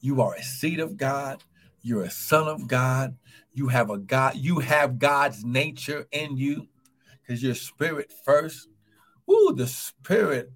You 0.01 0.21
are 0.21 0.35
a 0.35 0.43
seed 0.43 0.79
of 0.79 0.97
God. 0.97 1.43
You're 1.81 2.03
a 2.03 2.11
son 2.11 2.47
of 2.47 2.67
God. 2.67 3.15
You 3.53 3.69
have 3.69 3.89
a 3.89 3.97
God. 3.97 4.35
You 4.35 4.59
have 4.59 4.99
God's 4.99 5.43
nature 5.43 6.07
in 6.11 6.37
you 6.37 6.67
because 7.21 7.41
your 7.41 7.55
spirit 7.55 8.11
first. 8.23 8.68
Ooh, 9.29 9.53
the 9.55 9.67
spirit. 9.67 10.51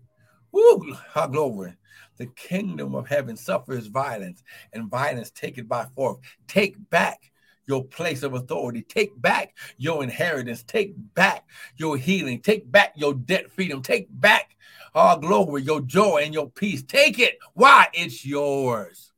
Ooh, 0.55 0.95
how 1.13 1.27
glory. 1.27 1.75
The 2.17 2.27
kingdom 2.27 2.95
of 2.95 3.07
heaven 3.07 3.35
suffers 3.35 3.87
violence, 3.87 4.43
and 4.71 4.89
violence 4.89 5.31
take 5.31 5.57
it 5.57 5.67
by 5.67 5.85
force. 5.95 6.19
Take 6.47 6.75
back 6.89 7.31
your 7.65 7.83
place 7.83 8.23
of 8.23 8.33
authority. 8.33 8.83
Take 8.83 9.19
back 9.19 9.55
your 9.77 10.03
inheritance. 10.03 10.63
Take 10.63 10.93
back 11.15 11.47
your 11.77 11.97
healing. 11.97 12.41
Take 12.41 12.71
back 12.71 12.93
your 12.95 13.13
debt 13.13 13.51
freedom. 13.51 13.81
Take 13.81 14.07
back 14.09 14.55
our 14.93 15.17
glory, 15.17 15.63
your 15.63 15.81
joy, 15.81 16.21
and 16.23 16.33
your 16.33 16.49
peace. 16.49 16.83
Take 16.83 17.19
it. 17.19 17.37
Why? 17.53 17.87
It's 17.93 18.25
yours. 18.25 19.11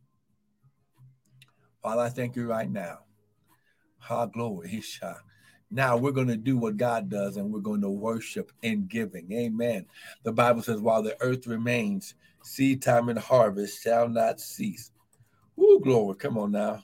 Father, 1.82 2.04
I 2.04 2.10
thank 2.10 2.36
you 2.36 2.48
right 2.48 2.70
now. 2.70 3.00
Our 4.10 4.28
glory. 4.28 4.70
Hisha. 4.70 5.18
Now 5.72 5.98
we're 5.98 6.12
going 6.12 6.28
to 6.28 6.38
do 6.38 6.58
what 6.58 6.78
God 6.78 7.10
does 7.10 7.38
and 7.38 7.52
we're 7.52 7.60
going 7.60 7.82
to 7.82 7.90
worship 7.90 8.52
in 8.62 8.88
giving. 8.88 9.32
Amen. 9.32 9.86
The 10.24 10.32
Bible 10.32 10.62
says, 10.62 10.80
while 10.80 11.02
the 11.02 11.18
earth 11.22 11.48
remains, 11.48 12.16
seed 12.44 12.82
time 12.82 13.10
and 13.10 13.20
harvest 13.20 13.82
shall 13.82 14.08
not 14.08 14.40
cease. 14.40 14.92
Ooh, 15.60 15.80
glory. 15.84 16.16
Come 16.16 16.38
on 16.38 16.52
now. 16.52 16.84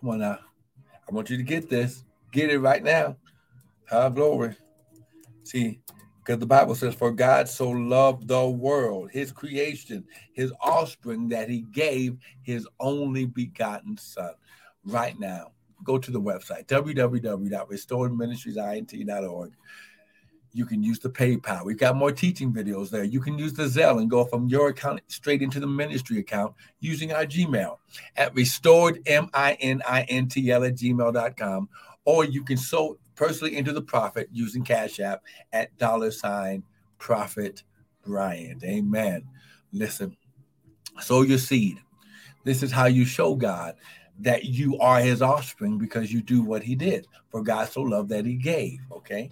Come 0.00 0.10
on 0.10 0.18
now. 0.18 0.38
I 1.08 1.14
want 1.14 1.30
you 1.30 1.36
to 1.36 1.42
get 1.42 1.68
this. 1.68 2.04
Get 2.32 2.50
it 2.50 2.58
right 2.58 2.82
now. 2.82 3.16
High 3.88 4.08
glory. 4.08 4.56
See, 5.44 5.80
because 6.18 6.38
the 6.38 6.46
Bible 6.46 6.74
says, 6.74 6.94
For 6.94 7.12
God 7.12 7.48
so 7.48 7.70
loved 7.70 8.28
the 8.28 8.48
world, 8.48 9.10
his 9.10 9.32
creation, 9.32 10.04
his 10.32 10.52
offspring, 10.60 11.28
that 11.28 11.48
he 11.48 11.62
gave 11.72 12.16
his 12.42 12.66
only 12.80 13.26
begotten 13.26 13.96
son. 13.96 14.34
Right 14.84 15.18
now, 15.18 15.52
go 15.84 15.98
to 15.98 16.10
the 16.10 16.20
website, 16.20 16.66
www.restoredministriesint.org. 16.66 19.52
You 20.54 20.66
can 20.66 20.82
use 20.82 20.98
the 20.98 21.08
PayPal. 21.08 21.64
We've 21.64 21.78
got 21.78 21.96
more 21.96 22.12
teaching 22.12 22.52
videos 22.52 22.90
there. 22.90 23.04
You 23.04 23.20
can 23.20 23.38
use 23.38 23.54
the 23.54 23.62
Zelle 23.62 24.00
and 24.00 24.10
go 24.10 24.26
from 24.26 24.48
your 24.48 24.68
account 24.68 25.00
straight 25.06 25.40
into 25.40 25.60
the 25.60 25.66
ministry 25.66 26.18
account 26.18 26.52
using 26.80 27.10
our 27.12 27.24
Gmail 27.24 27.78
at 28.16 28.34
restored, 28.34 29.00
M-I-N-I-N-T-L 29.06 30.64
at 30.64 30.74
gmail.com. 30.74 31.68
Or 32.04 32.24
you 32.24 32.44
can 32.44 32.58
sow 32.58 32.98
personally 33.14 33.56
into 33.56 33.72
the 33.72 33.80
prophet 33.80 34.28
using 34.30 34.62
Cash 34.62 35.00
App 35.00 35.22
at 35.52 35.74
dollar 35.78 36.10
sign 36.10 36.64
prophet 36.98 37.62
Bryant. 38.04 38.62
Amen. 38.64 39.24
Listen, 39.72 40.16
sow 41.00 41.22
your 41.22 41.38
seed. 41.38 41.78
This 42.44 42.62
is 42.62 42.72
how 42.72 42.86
you 42.86 43.04
show 43.04 43.36
God 43.36 43.76
that 44.22 44.44
you 44.44 44.78
are 44.78 45.00
his 45.00 45.20
offspring 45.20 45.78
because 45.78 46.12
you 46.12 46.22
do 46.22 46.42
what 46.42 46.62
he 46.62 46.74
did. 46.74 47.06
For 47.30 47.42
God 47.42 47.68
so 47.68 47.82
loved 47.82 48.08
that 48.10 48.24
he 48.24 48.34
gave. 48.34 48.80
Okay. 48.90 49.30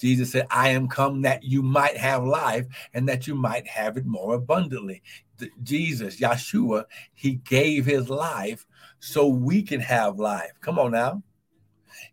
Jesus 0.00 0.32
said, 0.32 0.46
I 0.50 0.70
am 0.70 0.88
come 0.88 1.22
that 1.22 1.44
you 1.44 1.62
might 1.62 1.96
have 1.98 2.24
life 2.24 2.66
and 2.94 3.06
that 3.08 3.26
you 3.26 3.34
might 3.34 3.66
have 3.68 3.98
it 3.98 4.06
more 4.06 4.34
abundantly. 4.34 5.02
The, 5.36 5.50
Jesus, 5.62 6.18
Yeshua, 6.18 6.84
he 7.14 7.34
gave 7.34 7.84
his 7.84 8.08
life 8.08 8.64
so 8.98 9.26
we 9.26 9.62
can 9.62 9.80
have 9.80 10.18
life. 10.18 10.52
Come 10.62 10.78
on 10.78 10.92
now. 10.92 11.22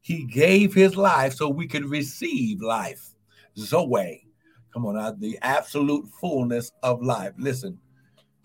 He 0.02 0.26
gave 0.26 0.74
his 0.74 0.98
life 0.98 1.36
so 1.36 1.48
we 1.48 1.68
could 1.68 1.86
receive 1.86 2.62
life. 2.62 3.14
Zoe. 3.58 4.28
Come 4.74 4.86
on 4.86 4.96
now, 4.96 5.12
the 5.12 5.40
absolute 5.42 6.08
fullness 6.20 6.72
of 6.84 7.02
life. 7.02 7.32
Listen, 7.38 7.80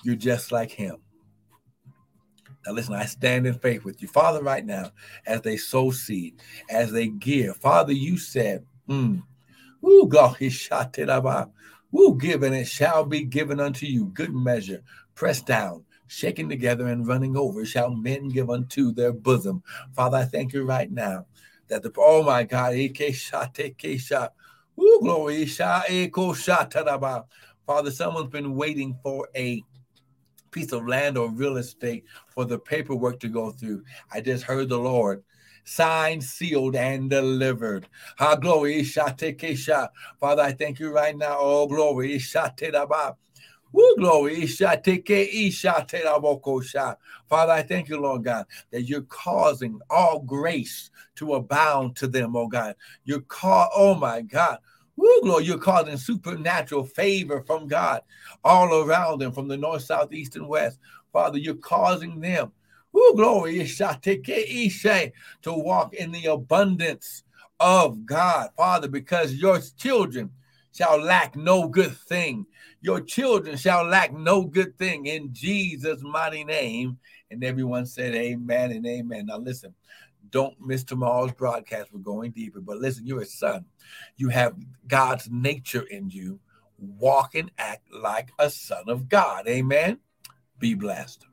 you're 0.04 0.14
just 0.14 0.52
like 0.52 0.70
him. 0.70 1.01
Now, 2.66 2.72
listen, 2.72 2.94
I 2.94 3.06
stand 3.06 3.46
in 3.46 3.54
faith 3.54 3.84
with 3.84 4.00
you, 4.00 4.08
Father, 4.08 4.42
right 4.42 4.64
now, 4.64 4.92
as 5.26 5.42
they 5.42 5.56
sow 5.56 5.90
seed, 5.90 6.40
as 6.70 6.92
they 6.92 7.08
give. 7.08 7.56
Father, 7.56 7.92
you 7.92 8.16
said, 8.16 8.64
mm, 8.88 9.22
Ooh, 9.84 10.06
God, 10.08 10.36
he 10.38 10.48
shot 10.48 10.98
it 10.98 11.08
about. 11.08 11.50
Ooh, 11.94 12.16
given 12.18 12.54
it 12.54 12.66
shall 12.68 13.04
be 13.04 13.24
given 13.24 13.60
unto 13.60 13.86
you. 13.86 14.06
Good 14.06 14.34
measure, 14.34 14.82
pressed 15.14 15.46
down, 15.46 15.84
shaken 16.06 16.48
together, 16.48 16.86
and 16.86 17.06
running 17.06 17.36
over, 17.36 17.64
shall 17.66 17.90
men 17.90 18.28
give 18.28 18.48
unto 18.48 18.92
their 18.92 19.12
bosom. 19.12 19.62
Father, 19.94 20.18
I 20.18 20.24
thank 20.24 20.52
you 20.52 20.64
right 20.64 20.90
now 20.90 21.26
that 21.68 21.82
the 21.82 21.92
oh 21.96 22.22
my 22.22 22.44
God, 22.44 22.74
Ooh, 24.80 25.00
glory, 25.02 25.46
Father, 27.66 27.90
someone's 27.90 28.30
been 28.30 28.54
waiting 28.54 28.98
for 29.02 29.28
a 29.36 29.62
piece 30.52 30.72
of 30.72 30.86
land 30.86 31.18
or 31.18 31.30
real 31.30 31.56
estate 31.56 32.04
for 32.28 32.44
the 32.44 32.58
paperwork 32.58 33.18
to 33.20 33.28
go 33.28 33.50
through. 33.50 33.82
I 34.12 34.20
just 34.20 34.44
heard 34.44 34.68
the 34.68 34.78
Lord 34.78 35.24
signed, 35.64 36.22
sealed, 36.22 36.76
and 36.76 37.10
delivered. 37.10 37.88
Ha 38.18 38.36
glory, 38.36 38.84
Father, 38.84 40.42
I 40.42 40.52
thank 40.52 40.78
you 40.78 40.92
right 40.92 41.16
now. 41.16 41.36
Oh, 41.38 41.66
glory, 41.66 42.20
Woo, 43.72 43.96
glory. 43.96 44.46
Father, 44.46 44.82
I 47.52 47.62
thank 47.62 47.88
you, 47.88 48.00
Lord 48.00 48.24
God, 48.24 48.46
that 48.70 48.82
you're 48.82 49.02
causing 49.02 49.80
all 49.88 50.20
grace 50.20 50.90
to 51.16 51.34
abound 51.34 51.96
to 51.96 52.06
them, 52.06 52.36
oh 52.36 52.48
God. 52.48 52.76
You're 53.04 53.22
call, 53.22 53.70
oh 53.74 53.94
my 53.94 54.20
God. 54.20 54.58
Woo, 54.96 55.20
glory, 55.22 55.44
you're 55.44 55.58
causing 55.58 55.96
supernatural 55.96 56.84
favor 56.84 57.42
from 57.42 57.66
God 57.66 58.02
all 58.44 58.82
around 58.82 59.20
them, 59.20 59.32
from 59.32 59.48
the 59.48 59.56
north, 59.56 59.82
south, 59.82 60.12
east, 60.12 60.36
and 60.36 60.48
west. 60.48 60.78
Father, 61.12 61.38
you're 61.38 61.54
causing 61.54 62.20
them 62.20 62.52
Woo, 62.92 63.14
glory, 63.14 63.66
to 63.66 65.24
walk 65.46 65.94
in 65.94 66.12
the 66.12 66.26
abundance 66.26 67.24
of 67.58 68.04
God, 68.04 68.50
Father, 68.56 68.88
because 68.88 69.34
your 69.34 69.60
children 69.78 70.30
shall 70.74 70.98
lack 70.98 71.34
no 71.34 71.68
good 71.68 71.96
thing. 71.96 72.44
Your 72.82 73.00
children 73.00 73.56
shall 73.56 73.84
lack 73.84 74.12
no 74.12 74.44
good 74.44 74.76
thing 74.76 75.06
in 75.06 75.32
Jesus' 75.32 76.02
mighty 76.02 76.44
name. 76.44 76.98
And 77.30 77.42
everyone 77.42 77.86
said, 77.86 78.14
Amen 78.14 78.72
and 78.72 78.86
amen. 78.86 79.26
Now, 79.26 79.38
listen, 79.38 79.74
don't 80.32 80.60
miss 80.60 80.82
tomorrow's 80.82 81.32
broadcast. 81.32 81.92
We're 81.92 82.00
going 82.00 82.32
deeper. 82.32 82.60
But 82.60 82.78
listen, 82.78 83.06
you're 83.06 83.22
a 83.22 83.26
son. 83.26 83.66
You 84.16 84.30
have 84.30 84.56
God's 84.88 85.30
nature 85.30 85.82
in 85.82 86.10
you. 86.10 86.40
Walk 86.78 87.36
and 87.36 87.52
act 87.58 87.92
like 87.92 88.32
a 88.38 88.50
son 88.50 88.88
of 88.88 89.08
God. 89.08 89.46
Amen. 89.46 90.00
Be 90.58 90.74
blessed. 90.74 91.26